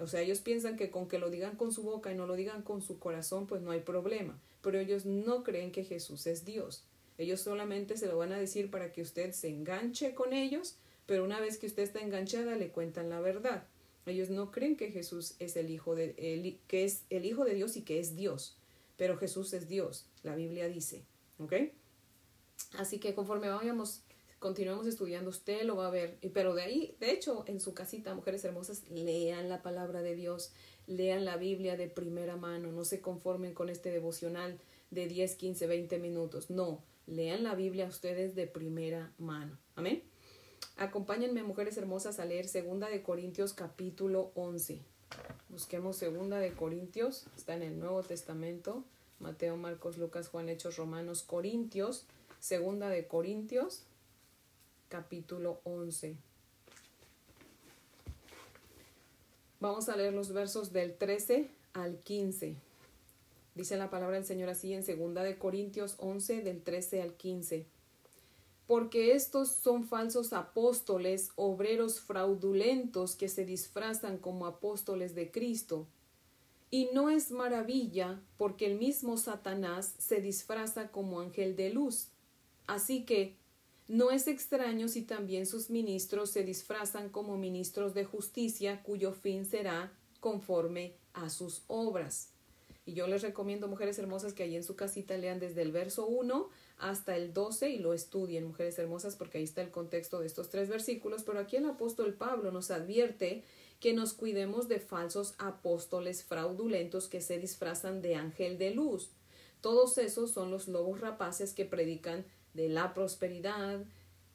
O 0.00 0.06
sea, 0.06 0.20
ellos 0.20 0.40
piensan 0.40 0.76
que 0.76 0.90
con 0.90 1.08
que 1.08 1.18
lo 1.18 1.30
digan 1.30 1.56
con 1.56 1.72
su 1.72 1.82
boca 1.82 2.12
y 2.12 2.16
no 2.16 2.26
lo 2.26 2.36
digan 2.36 2.62
con 2.62 2.82
su 2.82 2.98
corazón, 2.98 3.46
pues 3.46 3.62
no 3.62 3.70
hay 3.70 3.80
problema. 3.80 4.38
Pero 4.62 4.78
ellos 4.78 5.06
no 5.06 5.44
creen 5.44 5.72
que 5.72 5.84
Jesús 5.84 6.26
es 6.26 6.44
Dios. 6.44 6.84
Ellos 7.18 7.40
solamente 7.40 7.96
se 7.96 8.06
lo 8.06 8.16
van 8.16 8.32
a 8.32 8.38
decir 8.38 8.70
para 8.70 8.92
que 8.92 9.02
usted 9.02 9.32
se 9.32 9.48
enganche 9.48 10.14
con 10.14 10.32
ellos, 10.32 10.76
pero 11.06 11.24
una 11.24 11.40
vez 11.40 11.58
que 11.58 11.66
usted 11.66 11.82
está 11.82 12.00
enganchada 12.00 12.54
le 12.56 12.68
cuentan 12.68 13.10
la 13.10 13.20
verdad. 13.20 13.64
Ellos 14.06 14.30
no 14.30 14.50
creen 14.50 14.76
que 14.76 14.90
Jesús 14.90 15.34
es 15.38 15.56
el 15.56 15.70
hijo 15.70 15.94
de 15.94 16.14
el, 16.16 16.58
que 16.68 16.84
es 16.84 17.02
el 17.10 17.24
hijo 17.24 17.44
de 17.44 17.54
Dios 17.54 17.76
y 17.76 17.82
que 17.82 17.98
es 17.98 18.16
Dios, 18.16 18.56
pero 18.96 19.18
Jesús 19.18 19.52
es 19.52 19.68
Dios, 19.68 20.06
la 20.22 20.34
Biblia 20.34 20.68
dice, 20.68 21.02
¿ok? 21.38 21.54
Así 22.78 22.98
que 22.98 23.14
conforme 23.14 23.48
vayamos 23.48 24.02
continuemos 24.38 24.86
estudiando, 24.86 25.30
usted 25.30 25.64
lo 25.64 25.76
va 25.76 25.88
a 25.88 25.90
ver. 25.90 26.18
Pero 26.32 26.54
de 26.54 26.62
ahí, 26.62 26.96
de 27.00 27.10
hecho, 27.10 27.44
en 27.46 27.60
su 27.60 27.74
casita, 27.74 28.14
mujeres 28.14 28.44
hermosas, 28.44 28.88
lean 28.90 29.48
la 29.48 29.62
palabra 29.62 30.02
de 30.02 30.14
Dios, 30.14 30.52
lean 30.86 31.24
la 31.24 31.36
Biblia 31.36 31.76
de 31.76 31.88
primera 31.88 32.36
mano, 32.36 32.72
no 32.72 32.84
se 32.84 33.00
conformen 33.00 33.54
con 33.54 33.68
este 33.68 33.90
devocional 33.90 34.58
de 34.90 35.06
10, 35.06 35.34
15, 35.36 35.66
20 35.66 35.98
minutos. 35.98 36.50
No, 36.50 36.82
lean 37.06 37.42
la 37.42 37.54
Biblia 37.54 37.86
ustedes 37.86 38.34
de 38.34 38.46
primera 38.46 39.12
mano. 39.18 39.58
Amén. 39.76 40.02
Acompáñenme, 40.76 41.42
mujeres 41.42 41.76
hermosas, 41.76 42.20
a 42.20 42.24
leer 42.24 42.46
Segunda 42.46 42.88
de 42.88 43.02
Corintios 43.02 43.52
capítulo 43.52 44.30
11. 44.34 44.80
Busquemos 45.48 45.96
Segunda 45.96 46.38
de 46.38 46.52
Corintios, 46.52 47.26
está 47.36 47.54
en 47.54 47.62
el 47.62 47.78
Nuevo 47.78 48.02
Testamento, 48.02 48.84
Mateo, 49.18 49.56
Marcos, 49.56 49.98
Lucas, 49.98 50.28
Juan, 50.28 50.48
Hechos, 50.48 50.76
Romanos, 50.76 51.22
Corintios, 51.22 52.06
Segunda 52.38 52.88
de 52.88 53.06
Corintios, 53.06 53.82
capítulo 54.88 55.60
11. 55.64 56.16
Vamos 59.60 59.88
a 59.88 59.96
leer 59.96 60.14
los 60.14 60.32
versos 60.32 60.72
del 60.72 60.96
13 60.96 61.50
al 61.72 61.98
15. 61.98 62.56
Dice 63.54 63.76
la 63.76 63.90
palabra 63.90 64.16
del 64.16 64.24
Señor 64.24 64.48
así 64.48 64.72
en 64.72 64.82
segunda 64.82 65.22
de 65.22 65.36
Corintios 65.36 65.96
11 65.98 66.42
del 66.42 66.62
13 66.62 67.02
al 67.02 67.14
15. 67.14 67.66
Porque 68.66 69.12
estos 69.14 69.50
son 69.50 69.84
falsos 69.84 70.32
apóstoles, 70.32 71.32
obreros 71.36 72.00
fraudulentos 72.00 73.16
que 73.16 73.28
se 73.28 73.44
disfrazan 73.44 74.18
como 74.18 74.46
apóstoles 74.46 75.14
de 75.14 75.30
Cristo. 75.30 75.86
Y 76.70 76.90
no 76.92 77.08
es 77.08 77.30
maravilla, 77.30 78.20
porque 78.36 78.66
el 78.66 78.78
mismo 78.78 79.16
Satanás 79.16 79.94
se 79.98 80.20
disfraza 80.20 80.88
como 80.88 81.20
ángel 81.20 81.56
de 81.56 81.70
luz. 81.70 82.08
Así 82.66 83.04
que 83.04 83.34
no 83.88 84.10
es 84.10 84.28
extraño 84.28 84.86
si 84.88 85.02
también 85.02 85.46
sus 85.46 85.70
ministros 85.70 86.30
se 86.30 86.44
disfrazan 86.44 87.08
como 87.08 87.38
ministros 87.38 87.94
de 87.94 88.04
justicia, 88.04 88.82
cuyo 88.82 89.12
fin 89.12 89.46
será 89.46 89.92
conforme 90.20 90.94
a 91.14 91.30
sus 91.30 91.62
obras. 91.68 92.28
Y 92.84 92.94
yo 92.94 93.06
les 93.06 93.22
recomiendo, 93.22 93.66
mujeres 93.68 93.98
hermosas, 93.98 94.32
que 94.32 94.42
ahí 94.42 94.56
en 94.56 94.64
su 94.64 94.76
casita 94.76 95.16
lean 95.16 95.40
desde 95.40 95.62
el 95.62 95.72
verso 95.72 96.06
1 96.06 96.48
hasta 96.78 97.16
el 97.16 97.32
12 97.32 97.70
y 97.70 97.78
lo 97.78 97.92
estudien, 97.92 98.46
mujeres 98.46 98.78
hermosas, 98.78 99.16
porque 99.16 99.38
ahí 99.38 99.44
está 99.44 99.62
el 99.62 99.70
contexto 99.70 100.20
de 100.20 100.26
estos 100.26 100.48
tres 100.48 100.68
versículos. 100.68 101.22
Pero 101.22 101.38
aquí 101.38 101.56
el 101.56 101.66
apóstol 101.66 102.14
Pablo 102.14 102.50
nos 102.50 102.70
advierte 102.70 103.42
que 103.80 103.92
nos 103.92 104.12
cuidemos 104.12 104.68
de 104.68 104.80
falsos 104.80 105.34
apóstoles 105.38 106.24
fraudulentos 106.24 107.08
que 107.08 107.20
se 107.20 107.38
disfrazan 107.38 108.02
de 108.02 108.16
ángel 108.16 108.58
de 108.58 108.70
luz. 108.70 109.10
Todos 109.60 109.98
esos 109.98 110.30
son 110.30 110.50
los 110.50 110.68
lobos 110.68 111.00
rapaces 111.00 111.52
que 111.52 111.64
predican 111.64 112.24
de 112.54 112.68
la 112.68 112.94
prosperidad, 112.94 113.80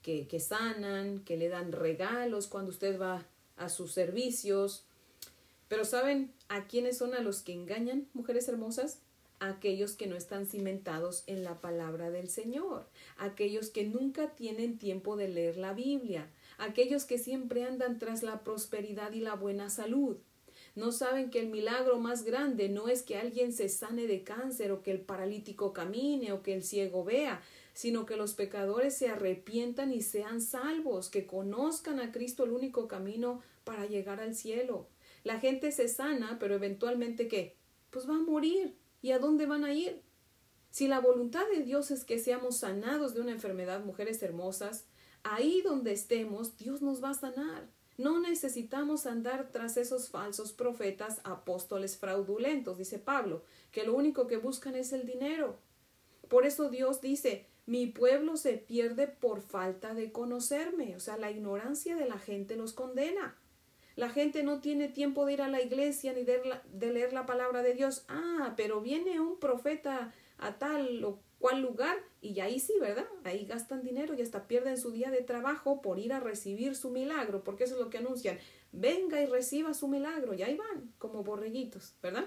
que, 0.02 0.28
que 0.28 0.40
sanan, 0.40 1.20
que 1.20 1.38
le 1.38 1.50
dan 1.50 1.72
regalos 1.72 2.48
cuando 2.48 2.72
usted 2.72 3.00
va 3.00 3.26
a 3.58 3.70
sus 3.70 3.92
servicios. 3.92 4.86
Pero 5.68 5.86
¿saben 5.86 6.34
a 6.50 6.66
quiénes 6.68 6.98
son 6.98 7.14
a 7.14 7.22
los 7.22 7.42
que 7.42 7.54
engañan, 7.54 8.08
mujeres 8.14 8.48
hermosas? 8.48 9.00
aquellos 9.50 9.94
que 9.94 10.08
no 10.08 10.16
están 10.16 10.46
cimentados 10.46 11.24
en 11.28 11.44
la 11.44 11.60
palabra 11.60 12.10
del 12.10 12.30
Señor, 12.30 12.86
aquellos 13.18 13.70
que 13.70 13.84
nunca 13.84 14.36
tienen 14.36 14.78
tiempo 14.78 15.16
de 15.16 15.28
leer 15.28 15.58
la 15.58 15.74
Biblia, 15.74 16.30
aquellos 16.58 17.06
que 17.06 17.18
siempre 17.18 17.64
andan 17.64 18.00
tras 18.00 18.24
la 18.24 18.44
prosperidad 18.44 19.12
y 19.12 19.20
la 19.20 19.36
buena 19.36 19.70
salud. 19.70 20.18
No 20.76 20.92
saben 20.92 21.30
que 21.30 21.40
el 21.40 21.50
milagro 21.50 22.00
más 22.00 22.24
grande 22.24 22.70
no 22.70 22.88
es 22.88 23.04
que 23.04 23.18
alguien 23.18 23.54
se 23.54 23.70
sane 23.70 24.08
de 24.08 24.24
cáncer 24.24 24.72
o 24.72 24.82
que 24.82 24.92
el 24.92 25.02
paralítico 25.02 25.74
camine 25.74 26.32
o 26.32 26.42
que 26.42 26.54
el 26.54 26.64
ciego 26.64 27.04
vea, 27.04 27.42
sino 27.74 28.06
que 28.06 28.16
los 28.16 28.34
pecadores 28.34 28.96
se 28.96 29.10
arrepientan 29.10 29.92
y 29.92 30.02
sean 30.02 30.42
salvos, 30.42 31.10
que 31.10 31.26
conozcan 31.26 32.00
a 32.00 32.12
Cristo 32.12 32.44
el 32.44 32.52
único 32.52 32.88
camino 32.88 33.42
para 33.64 33.86
llegar 33.86 34.20
al 34.22 34.36
cielo. 34.36 34.88
La 35.24 35.40
gente 35.40 35.72
se 35.72 35.88
sana, 35.88 36.38
pero 36.40 36.56
eventualmente 36.56 37.28
¿qué? 37.28 37.56
Pues 37.90 38.10
va 38.10 38.16
a 38.16 38.20
morir. 38.20 38.76
¿Y 39.02 39.12
a 39.12 39.20
dónde 39.20 39.46
van 39.46 39.66
a 39.66 39.74
ir? 39.74 40.02
Si 40.70 40.88
la 40.88 41.00
voluntad 41.00 41.46
de 41.54 41.64
Dios 41.64 41.92
es 41.92 42.04
que 42.04 42.20
seamos 42.20 42.58
sanados 42.58 43.14
de 43.14 43.22
una 43.22 43.32
enfermedad, 43.32 43.84
mujeres 43.84 44.24
hermosas, 44.24 44.86
ahí 45.24 45.62
donde 45.62 45.92
estemos, 45.92 46.58
Dios 46.58 46.82
nos 46.82 47.04
va 47.04 47.12
a 47.12 47.14
sanar. 47.16 47.70
No 47.98 48.20
necesitamos 48.20 49.06
andar 49.06 49.50
tras 49.52 49.78
esos 49.78 50.10
falsos 50.10 50.52
profetas, 50.52 51.22
apóstoles 51.24 51.98
fraudulentos, 51.98 52.78
dice 52.78 52.98
Pablo, 52.98 53.44
que 53.72 53.84
lo 53.84 53.94
único 53.94 54.26
que 54.26 54.38
buscan 54.38 54.76
es 54.76 54.94
el 54.94 55.06
dinero. 55.06 55.60
Por 56.28 56.46
eso 56.46 56.70
Dios 56.70 57.02
dice, 57.02 57.46
mi 57.66 57.88
pueblo 57.88 58.36
se 58.36 58.58
pierde 58.58 59.08
por 59.08 59.42
falta 59.42 59.94
de 59.94 60.12
conocerme. 60.12 60.96
O 60.96 61.00
sea, 61.00 61.18
la 61.18 61.32
ignorancia 61.32 61.96
de 61.96 62.08
la 62.08 62.20
gente 62.20 62.56
los 62.56 62.74
condena. 62.74 63.38
La 63.96 64.10
gente 64.10 64.44
no 64.44 64.60
tiene 64.60 64.88
tiempo 64.88 65.26
de 65.26 65.34
ir 65.34 65.42
a 65.42 65.48
la 65.48 65.62
iglesia 65.62 66.14
ni 66.14 66.24
de, 66.24 66.42
leer 66.92 67.14
la 67.14 67.26
palabra 67.26 67.62
de 67.62 67.74
Dios. 67.74 68.06
Ah, 68.08 68.54
pero 68.58 68.82
viene 68.82 69.20
un 69.20 69.40
profeta 69.40 70.14
a 70.40 70.58
tal 70.58 71.04
o 71.04 71.20
cual 71.38 71.62
lugar 71.62 71.98
y 72.22 72.40
ahí 72.40 72.60
sí, 72.60 72.74
¿verdad? 72.80 73.06
Ahí 73.24 73.46
gastan 73.46 73.84
dinero 73.84 74.14
y 74.14 74.22
hasta 74.22 74.48
pierden 74.48 74.78
su 74.78 74.92
día 74.92 75.12
de 75.12 75.22
trabajo 75.22 75.82
por 75.82 76.00
ir 76.00 76.14
a 76.14 76.20
recibir 76.20 76.76
su 76.76 76.90
milagro, 76.90 77.44
porque 77.44 77.66
eso 77.66 77.76
es 77.76 77.82
lo 77.82 77.90
que 77.90 78.00
anuncian. 78.00 78.40
Venga 78.72 79.22
y 79.22 79.26
reciba 79.26 79.74
su 79.74 79.88
milagro 79.88 80.34
y 80.34 80.42
ahí 80.42 80.56
van 80.56 80.94
como 80.98 81.24
borreguitos, 81.24 81.96
¿verdad? 82.02 82.26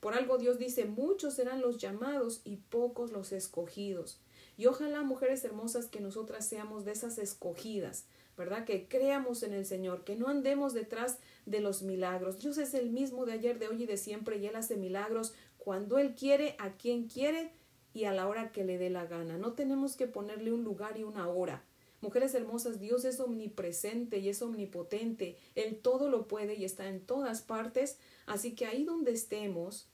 Por 0.00 0.14
algo 0.14 0.36
Dios 0.36 0.58
dice, 0.58 0.84
muchos 0.84 1.34
serán 1.34 1.62
los 1.62 1.78
llamados 1.78 2.42
y 2.44 2.56
pocos 2.56 3.12
los 3.12 3.32
escogidos. 3.32 4.20
Y 4.56 4.66
ojalá, 4.66 5.02
mujeres 5.02 5.44
hermosas, 5.44 5.86
que 5.86 6.00
nosotras 6.00 6.46
seamos 6.48 6.84
de 6.84 6.92
esas 6.92 7.18
escogidas, 7.18 8.06
¿verdad? 8.36 8.64
Que 8.64 8.88
creamos 8.88 9.42
en 9.42 9.52
el 9.52 9.66
Señor, 9.66 10.04
que 10.04 10.16
no 10.16 10.28
andemos 10.28 10.72
detrás 10.72 11.18
de 11.44 11.60
los 11.60 11.82
milagros. 11.82 12.38
Dios 12.38 12.56
es 12.58 12.74
el 12.74 12.90
mismo 12.90 13.26
de 13.26 13.32
ayer, 13.32 13.58
de 13.58 13.68
hoy 13.68 13.82
y 13.82 13.86
de 13.86 13.96
siempre 13.96 14.38
y 14.38 14.46
Él 14.46 14.56
hace 14.56 14.76
milagros 14.76 15.34
cuando 15.58 15.98
Él 15.98 16.14
quiere, 16.14 16.56
a 16.58 16.76
quien 16.76 17.08
quiere 17.08 17.50
y 17.92 18.04
a 18.04 18.12
la 18.12 18.28
hora 18.28 18.52
que 18.52 18.64
le 18.64 18.78
dé 18.78 18.88
la 18.88 19.06
gana. 19.06 19.36
No 19.36 19.52
tenemos 19.52 19.96
que 19.96 20.06
ponerle 20.06 20.52
un 20.52 20.64
lugar 20.64 20.98
y 20.98 21.04
una 21.04 21.28
hora. 21.28 21.64
Mujeres 22.00 22.34
hermosas, 22.34 22.78
Dios 22.78 23.04
es 23.04 23.20
omnipresente 23.20 24.18
y 24.18 24.28
es 24.28 24.42
omnipotente. 24.42 25.38
Él 25.54 25.80
todo 25.80 26.08
lo 26.08 26.28
puede 26.28 26.54
y 26.54 26.64
está 26.64 26.88
en 26.88 27.00
todas 27.00 27.42
partes. 27.42 27.98
Así 28.26 28.54
que 28.54 28.66
ahí 28.66 28.84
donde 28.84 29.12
estemos, 29.12 29.88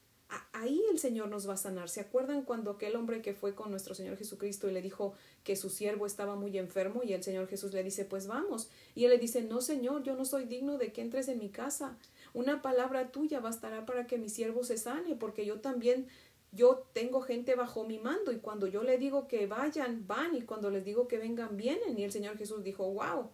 ahí 0.52 0.82
el 0.90 0.98
Señor 0.98 1.28
nos 1.28 1.48
va 1.48 1.54
a 1.54 1.56
sanar. 1.56 1.88
¿Se 1.88 2.00
acuerdan 2.00 2.42
cuando 2.42 2.70
aquel 2.70 2.96
hombre 2.96 3.22
que 3.22 3.34
fue 3.34 3.54
con 3.54 3.70
nuestro 3.70 3.94
Señor 3.94 4.16
Jesucristo 4.16 4.68
y 4.68 4.72
le 4.72 4.82
dijo 4.82 5.14
que 5.44 5.56
su 5.56 5.70
siervo 5.70 6.06
estaba 6.06 6.36
muy 6.36 6.56
enfermo 6.58 7.02
y 7.04 7.12
el 7.12 7.22
Señor 7.22 7.48
Jesús 7.48 7.72
le 7.72 7.82
dice, 7.82 8.04
pues 8.04 8.26
vamos. 8.26 8.70
Y 8.94 9.04
él 9.04 9.10
le 9.10 9.18
dice, 9.18 9.42
no 9.42 9.60
Señor, 9.60 10.02
yo 10.02 10.14
no 10.14 10.24
soy 10.24 10.44
digno 10.44 10.78
de 10.78 10.92
que 10.92 11.02
entres 11.02 11.28
en 11.28 11.38
mi 11.38 11.50
casa. 11.50 11.98
Una 12.34 12.62
palabra 12.62 13.10
tuya 13.10 13.40
bastará 13.40 13.84
para 13.84 14.06
que 14.06 14.18
mi 14.18 14.28
siervo 14.28 14.64
se 14.64 14.78
sane, 14.78 15.16
porque 15.16 15.44
yo 15.44 15.60
también 15.60 16.06
yo 16.52 16.86
tengo 16.92 17.22
gente 17.22 17.54
bajo 17.54 17.84
mi 17.84 17.98
mando 17.98 18.30
y 18.30 18.36
cuando 18.36 18.66
yo 18.66 18.82
le 18.82 18.98
digo 18.98 19.26
que 19.26 19.46
vayan, 19.46 20.06
van 20.06 20.36
y 20.36 20.42
cuando 20.42 20.70
les 20.70 20.84
digo 20.84 21.08
que 21.08 21.18
vengan, 21.18 21.56
vienen. 21.56 21.98
Y 21.98 22.04
el 22.04 22.12
Señor 22.12 22.36
Jesús 22.36 22.62
dijo, 22.62 22.90
wow, 22.92 23.30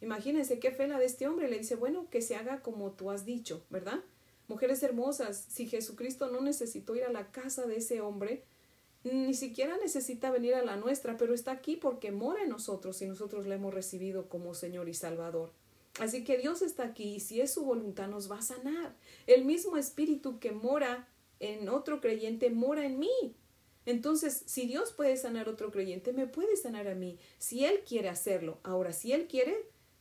imagínense 0.00 0.58
qué 0.58 0.70
fe 0.70 0.86
la 0.86 0.98
de 0.98 1.06
este 1.06 1.26
hombre. 1.26 1.48
Le 1.48 1.58
dice, 1.58 1.74
bueno, 1.74 2.08
que 2.10 2.22
se 2.22 2.36
haga 2.36 2.60
como 2.60 2.92
tú 2.92 3.10
has 3.10 3.24
dicho, 3.24 3.64
¿verdad? 3.70 4.00
Mujeres 4.48 4.82
hermosas, 4.82 5.46
si 5.48 5.66
Jesucristo 5.66 6.30
no 6.30 6.40
necesitó 6.40 6.94
ir 6.94 7.04
a 7.04 7.12
la 7.12 7.30
casa 7.30 7.66
de 7.66 7.76
ese 7.76 8.00
hombre, 8.00 8.44
ni 9.04 9.34
siquiera 9.34 9.76
necesita 9.76 10.30
venir 10.30 10.54
a 10.54 10.64
la 10.64 10.76
nuestra, 10.76 11.16
pero 11.16 11.34
está 11.34 11.52
aquí 11.52 11.76
porque 11.76 12.10
mora 12.10 12.42
en 12.42 12.48
nosotros 12.48 13.00
y 13.02 13.06
nosotros 13.06 13.46
le 13.46 13.56
hemos 13.56 13.74
recibido 13.74 14.28
como 14.28 14.54
Señor 14.54 14.88
y 14.88 14.94
Salvador. 14.94 15.52
Así 16.00 16.24
que 16.24 16.38
Dios 16.38 16.62
está 16.62 16.84
aquí 16.84 17.16
y 17.16 17.20
si 17.20 17.40
es 17.40 17.52
su 17.52 17.64
voluntad 17.64 18.08
nos 18.08 18.30
va 18.30 18.38
a 18.38 18.42
sanar. 18.42 18.94
El 19.26 19.44
mismo 19.44 19.76
Espíritu 19.76 20.38
que 20.40 20.52
mora 20.52 21.06
en 21.38 21.68
otro 21.68 22.00
creyente 22.00 22.50
mora 22.50 22.84
en 22.84 22.98
mí. 22.98 23.36
Entonces, 23.86 24.42
si 24.46 24.66
Dios 24.66 24.92
puede 24.92 25.16
sanar 25.16 25.48
otro 25.48 25.70
creyente, 25.70 26.12
me 26.12 26.26
puede 26.26 26.56
sanar 26.56 26.88
a 26.88 26.94
mí, 26.94 27.18
si 27.38 27.66
Él 27.66 27.80
quiere 27.86 28.08
hacerlo. 28.08 28.58
Ahora, 28.62 28.94
si 28.94 29.12
Él 29.12 29.26
quiere, 29.26 29.54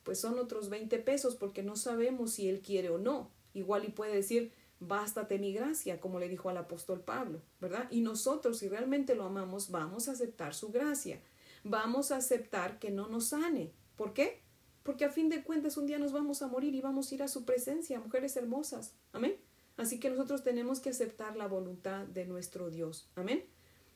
pues 0.03 0.19
son 0.19 0.39
otros 0.39 0.69
20 0.69 0.99
pesos 0.99 1.35
porque 1.35 1.63
no 1.63 1.75
sabemos 1.75 2.31
si 2.31 2.47
Él 2.47 2.61
quiere 2.61 2.89
o 2.89 2.97
no. 2.97 3.29
Igual 3.53 3.85
y 3.85 3.91
puede 3.91 4.15
decir, 4.15 4.51
bástate 4.79 5.39
mi 5.39 5.53
gracia, 5.53 5.99
como 5.99 6.19
le 6.19 6.29
dijo 6.29 6.49
al 6.49 6.57
apóstol 6.57 7.01
Pablo, 7.01 7.41
¿verdad? 7.59 7.87
Y 7.91 8.01
nosotros, 8.01 8.57
si 8.59 8.67
realmente 8.67 9.15
lo 9.15 9.25
amamos, 9.25 9.71
vamos 9.71 10.07
a 10.07 10.13
aceptar 10.13 10.53
su 10.53 10.71
gracia. 10.71 11.19
Vamos 11.63 12.11
a 12.11 12.17
aceptar 12.17 12.79
que 12.79 12.91
no 12.91 13.07
nos 13.07 13.27
sane. 13.29 13.71
¿Por 13.95 14.13
qué? 14.13 14.41
Porque 14.83 15.05
a 15.05 15.09
fin 15.09 15.29
de 15.29 15.43
cuentas 15.43 15.77
un 15.77 15.87
día 15.87 15.97
nos 15.97 16.11
vamos 16.11 16.41
a 16.41 16.47
morir 16.47 16.75
y 16.75 16.81
vamos 16.81 17.11
a 17.11 17.15
ir 17.15 17.23
a 17.23 17.29
su 17.29 17.45
presencia, 17.45 17.99
mujeres 17.99 18.35
hermosas. 18.35 18.93
Amén. 19.13 19.37
Así 19.77 19.99
que 19.99 20.09
nosotros 20.09 20.43
tenemos 20.43 20.81
que 20.81 20.89
aceptar 20.89 21.35
la 21.37 21.47
voluntad 21.47 22.05
de 22.05 22.25
nuestro 22.25 22.69
Dios. 22.69 23.07
Amén. 23.15 23.45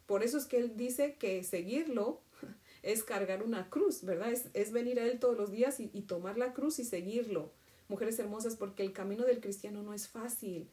Por 0.05 0.23
eso 0.23 0.37
es 0.37 0.45
que 0.45 0.57
Él 0.57 0.77
dice 0.77 1.15
que 1.15 1.43
seguirlo 1.43 2.21
es 2.83 3.03
cargar 3.03 3.43
una 3.43 3.69
cruz, 3.69 4.03
¿verdad? 4.03 4.31
Es, 4.53 4.71
venir 4.71 4.99
a 4.99 5.05
Él 5.05 5.19
todos 5.19 5.37
los 5.37 5.51
días 5.51 5.79
y, 5.81 5.89
y 5.93 6.03
tomar 6.03 6.37
la 6.37 6.53
cruz 6.53 6.79
y 6.79 6.85
seguirlo. 6.85 7.51
Mujeres 7.87 8.19
hermosas, 8.19 8.55
porque 8.55 8.83
el 8.83 8.93
camino 8.93 9.23
del 9.23 9.39
cristiano 9.39 9.83
no 9.83 9.93
es 9.93 10.07
fácil. 10.07 10.69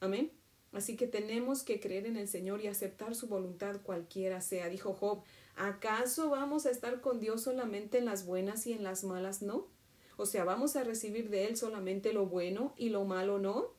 Amén. 0.00 0.32
Así 0.72 0.96
que 0.96 1.06
tenemos 1.06 1.62
que 1.62 1.78
creer 1.78 2.06
en 2.06 2.16
el 2.16 2.26
Señor 2.26 2.60
y 2.60 2.66
aceptar 2.66 3.14
su 3.14 3.28
voluntad 3.28 3.80
cualquiera 3.82 4.40
sea. 4.40 4.68
Dijo 4.68 4.92
Job, 4.92 5.22
¿acaso 5.54 6.30
vamos 6.30 6.66
a 6.66 6.70
estar 6.70 7.00
con 7.00 7.20
Dios 7.20 7.42
solamente 7.42 7.98
en 7.98 8.06
las 8.06 8.26
buenas 8.26 8.66
y 8.66 8.72
en 8.72 8.82
las 8.82 9.04
malas 9.04 9.40
no? 9.40 9.68
O 10.16 10.26
sea, 10.26 10.44
¿vamos 10.44 10.74
a 10.74 10.84
recibir 10.84 11.30
de 11.30 11.46
Él 11.46 11.56
solamente 11.56 12.12
lo 12.12 12.26
bueno 12.26 12.74
y 12.76 12.88
lo 12.88 13.04
malo 13.04 13.38
no? 13.38 13.72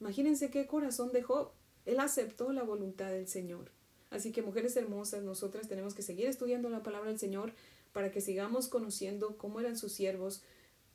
Imagínense 0.00 0.50
qué 0.50 0.66
corazón 0.66 1.12
de 1.12 1.22
Job. 1.22 1.50
Él 1.86 1.98
aceptó 1.98 2.52
la 2.52 2.62
voluntad 2.62 3.10
del 3.10 3.26
Señor. 3.26 3.70
Así 4.10 4.32
que 4.32 4.42
mujeres 4.42 4.76
hermosas, 4.76 5.22
nosotras 5.22 5.68
tenemos 5.68 5.94
que 5.94 6.02
seguir 6.02 6.26
estudiando 6.26 6.68
la 6.68 6.82
palabra 6.82 7.10
del 7.10 7.18
Señor 7.18 7.52
para 7.92 8.10
que 8.10 8.20
sigamos 8.20 8.68
conociendo 8.68 9.36
cómo 9.38 9.60
eran 9.60 9.76
sus 9.76 9.92
siervos, 9.92 10.42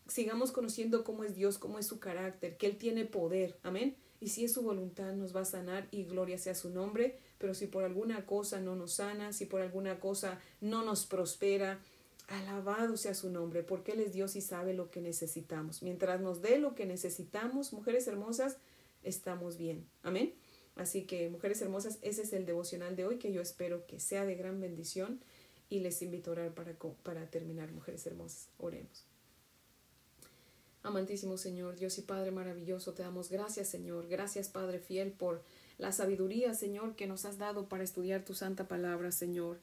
sigamos 0.08 0.52
conociendo 0.52 1.04
cómo 1.04 1.24
es 1.24 1.36
Dios, 1.36 1.58
cómo 1.58 1.80
es 1.80 1.88
su 1.88 2.00
carácter, 2.00 2.58
que 2.58 2.68
Él 2.68 2.78
tiene 2.78 3.06
poder. 3.06 3.58
Amén. 3.64 3.96
Y 4.20 4.30
si 4.30 4.46
es 4.46 4.54
su 4.54 4.62
voluntad, 4.62 5.14
nos 5.14 5.36
va 5.36 5.42
a 5.42 5.46
sanar 5.46 5.88
y 5.92 6.06
gloria 6.06 6.38
sea 6.38 6.56
su 6.56 6.70
nombre. 6.70 7.18
Pero 7.38 7.54
si 7.54 7.68
por 7.68 7.84
alguna 7.84 8.26
cosa 8.26 8.62
no 8.62 8.76
nos 8.76 8.94
sana, 8.94 9.34
si 9.34 9.46
por 9.46 9.62
alguna 9.62 10.00
cosa 10.00 10.40
no 10.62 10.86
nos 10.86 11.06
prospera, 11.06 11.80
alabado 12.28 12.96
sea 12.96 13.14
su 13.14 13.30
nombre, 13.30 13.64
porque 13.64 13.92
Él 13.92 14.00
es 14.00 14.14
Dios 14.14 14.36
y 14.36 14.42
sabe 14.42 14.74
lo 14.74 14.92
que 14.92 15.02
necesitamos. 15.02 15.84
Mientras 15.84 16.22
nos 16.22 16.42
dé 16.42 16.58
lo 16.58 16.74
que 16.74 16.86
necesitamos, 16.86 17.74
mujeres 17.74 18.08
hermosas, 18.08 18.58
estamos 19.04 19.58
bien. 19.58 19.86
Amén. 20.04 20.34
Así 20.76 21.04
que, 21.04 21.30
mujeres 21.30 21.62
hermosas, 21.62 22.00
ese 22.02 22.24
es 22.24 22.34
el 22.34 22.46
devocional 22.46 22.96
de 22.96 23.06
hoy 23.06 23.18
que 23.18 23.32
yo 23.32 23.42
espero 23.42 23.86
que 23.86 24.00
sea 24.00 24.26
de 24.26 24.36
gran 24.36 24.60
bendición 24.60 25.20
y 25.70 25.80
les 25.80 26.02
invito 26.02 26.32
a 26.32 26.34
orar 26.34 26.54
para, 26.54 26.76
para 27.04 27.30
terminar, 27.30 27.72
mujeres 27.72 28.06
hermosas. 28.08 28.48
Oremos. 28.58 29.06
Amantísimo 30.84 31.38
Señor, 31.38 31.78
Dios 31.78 31.98
y 31.98 32.02
Padre 32.02 32.32
maravilloso, 32.32 32.94
te 32.94 33.04
damos 33.04 33.30
gracias, 33.30 33.70
Señor. 33.70 34.08
Gracias, 34.10 34.50
Padre 34.50 34.80
fiel, 34.80 35.12
por 35.14 35.42
la 35.78 35.94
sabiduría, 35.94 36.54
Señor, 36.54 36.96
que 36.96 37.08
nos 37.08 37.24
has 37.24 37.38
dado 37.38 37.70
para 37.70 37.86
estudiar 37.86 38.26
tu 38.26 38.34
santa 38.34 38.68
palabra, 38.68 39.14
Señor. 39.14 39.60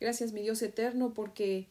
Gracias, 0.00 0.32
mi 0.32 0.42
Dios 0.42 0.60
eterno, 0.62 1.14
porque 1.14 1.68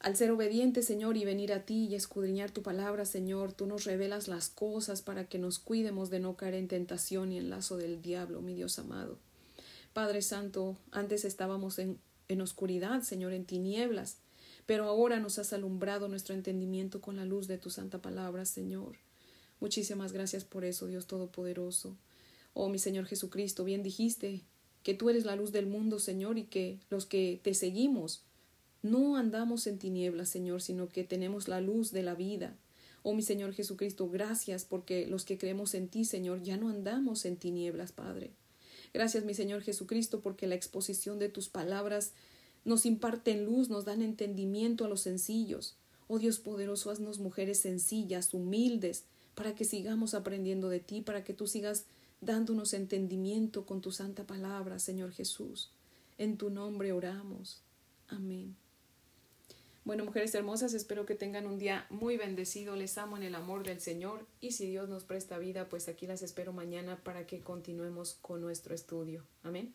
al 0.00 0.16
ser 0.16 0.32
obediente, 0.32 0.82
Señor, 0.82 1.16
y 1.16 1.24
venir 1.24 1.52
a 1.52 1.64
ti 1.64 1.86
y 1.86 1.94
escudriñar 1.94 2.50
tu 2.50 2.62
palabra, 2.62 3.04
Señor, 3.04 3.52
tú 3.52 3.66
nos 3.66 3.84
revelas 3.84 4.26
las 4.26 4.48
cosas 4.48 5.00
para 5.00 5.28
que 5.28 5.38
nos 5.38 5.60
cuidemos 5.60 6.10
de 6.10 6.18
no 6.18 6.36
caer 6.36 6.54
en 6.54 6.68
tentación 6.68 7.30
y 7.30 7.38
en 7.38 7.48
lazo 7.48 7.76
del 7.76 8.02
diablo, 8.02 8.42
mi 8.42 8.54
Dios 8.54 8.78
amado. 8.80 9.18
Padre 9.92 10.20
Santo, 10.20 10.76
antes 10.90 11.24
estábamos 11.24 11.78
en, 11.78 12.00
en 12.26 12.40
oscuridad, 12.40 13.02
Señor, 13.02 13.32
en 13.32 13.44
tinieblas, 13.44 14.18
pero 14.66 14.84
ahora 14.84 15.20
nos 15.20 15.38
has 15.38 15.52
alumbrado 15.52 16.08
nuestro 16.08 16.34
entendimiento 16.34 17.00
con 17.00 17.16
la 17.16 17.24
luz 17.24 17.46
de 17.46 17.58
tu 17.58 17.70
santa 17.70 18.00
palabra, 18.00 18.44
Señor. 18.44 18.96
Muchísimas 19.60 20.12
gracias 20.12 20.44
por 20.44 20.64
eso, 20.64 20.86
Dios 20.86 21.06
Todopoderoso. 21.06 21.96
Oh, 22.52 22.68
mi 22.68 22.78
Señor 22.78 23.06
Jesucristo, 23.06 23.64
bien 23.64 23.82
dijiste 23.82 24.42
que 24.82 24.94
tú 24.94 25.10
eres 25.10 25.24
la 25.24 25.36
luz 25.36 25.52
del 25.52 25.66
mundo, 25.66 25.98
Señor, 25.98 26.38
y 26.38 26.44
que 26.44 26.78
los 26.90 27.06
que 27.06 27.40
te 27.42 27.54
seguimos 27.54 28.22
no 28.82 29.16
andamos 29.16 29.66
en 29.66 29.78
tinieblas, 29.78 30.28
Señor, 30.28 30.60
sino 30.60 30.88
que 30.88 31.04
tenemos 31.04 31.48
la 31.48 31.60
luz 31.60 31.90
de 31.90 32.02
la 32.02 32.14
vida. 32.14 32.54
Oh 33.02 33.14
mi 33.14 33.22
Señor 33.22 33.52
Jesucristo, 33.54 34.08
gracias 34.08 34.64
porque 34.64 35.06
los 35.06 35.24
que 35.24 35.38
creemos 35.38 35.74
en 35.74 35.88
ti, 35.88 36.04
Señor, 36.04 36.42
ya 36.42 36.56
no 36.56 36.68
andamos 36.68 37.24
en 37.24 37.36
tinieblas, 37.36 37.92
Padre. 37.92 38.32
Gracias, 38.92 39.24
mi 39.24 39.34
Señor 39.34 39.62
Jesucristo, 39.62 40.20
porque 40.20 40.46
la 40.46 40.54
exposición 40.54 41.18
de 41.18 41.28
tus 41.28 41.48
palabras 41.48 42.12
nos 42.64 42.86
imparten 42.86 43.44
luz, 43.44 43.68
nos 43.68 43.84
dan 43.84 44.02
entendimiento 44.02 44.84
a 44.84 44.88
los 44.88 45.02
sencillos. 45.02 45.76
Oh 46.08 46.18
Dios 46.18 46.38
poderoso, 46.38 46.90
haznos 46.90 47.18
mujeres 47.18 47.58
sencillas, 47.58 48.34
humildes, 48.34 49.04
para 49.34 49.54
que 49.54 49.64
sigamos 49.64 50.14
aprendiendo 50.14 50.68
de 50.68 50.80
ti, 50.80 51.00
para 51.00 51.24
que 51.24 51.34
tú 51.34 51.46
sigas 51.46 51.84
dándonos 52.20 52.72
entendimiento 52.74 53.66
con 53.66 53.80
tu 53.80 53.90
santa 53.90 54.24
palabra, 54.24 54.78
Señor 54.78 55.12
Jesús. 55.12 55.70
En 56.18 56.36
tu 56.36 56.50
nombre 56.50 56.92
oramos. 56.92 57.60
Amén. 58.08 58.56
Bueno, 59.84 60.04
mujeres 60.06 60.34
hermosas, 60.34 60.72
espero 60.72 61.04
que 61.04 61.14
tengan 61.14 61.46
un 61.46 61.58
día 61.58 61.86
muy 61.90 62.16
bendecido. 62.16 62.74
Les 62.74 62.96
amo 62.96 63.18
en 63.18 63.22
el 63.22 63.34
amor 63.34 63.64
del 63.64 63.80
Señor 63.80 64.26
y 64.40 64.52
si 64.52 64.66
Dios 64.66 64.88
nos 64.88 65.04
presta 65.04 65.38
vida, 65.38 65.68
pues 65.68 65.88
aquí 65.88 66.06
las 66.06 66.22
espero 66.22 66.54
mañana 66.54 66.96
para 67.04 67.26
que 67.26 67.40
continuemos 67.40 68.16
con 68.22 68.40
nuestro 68.40 68.74
estudio. 68.74 69.24
Amén. 69.42 69.74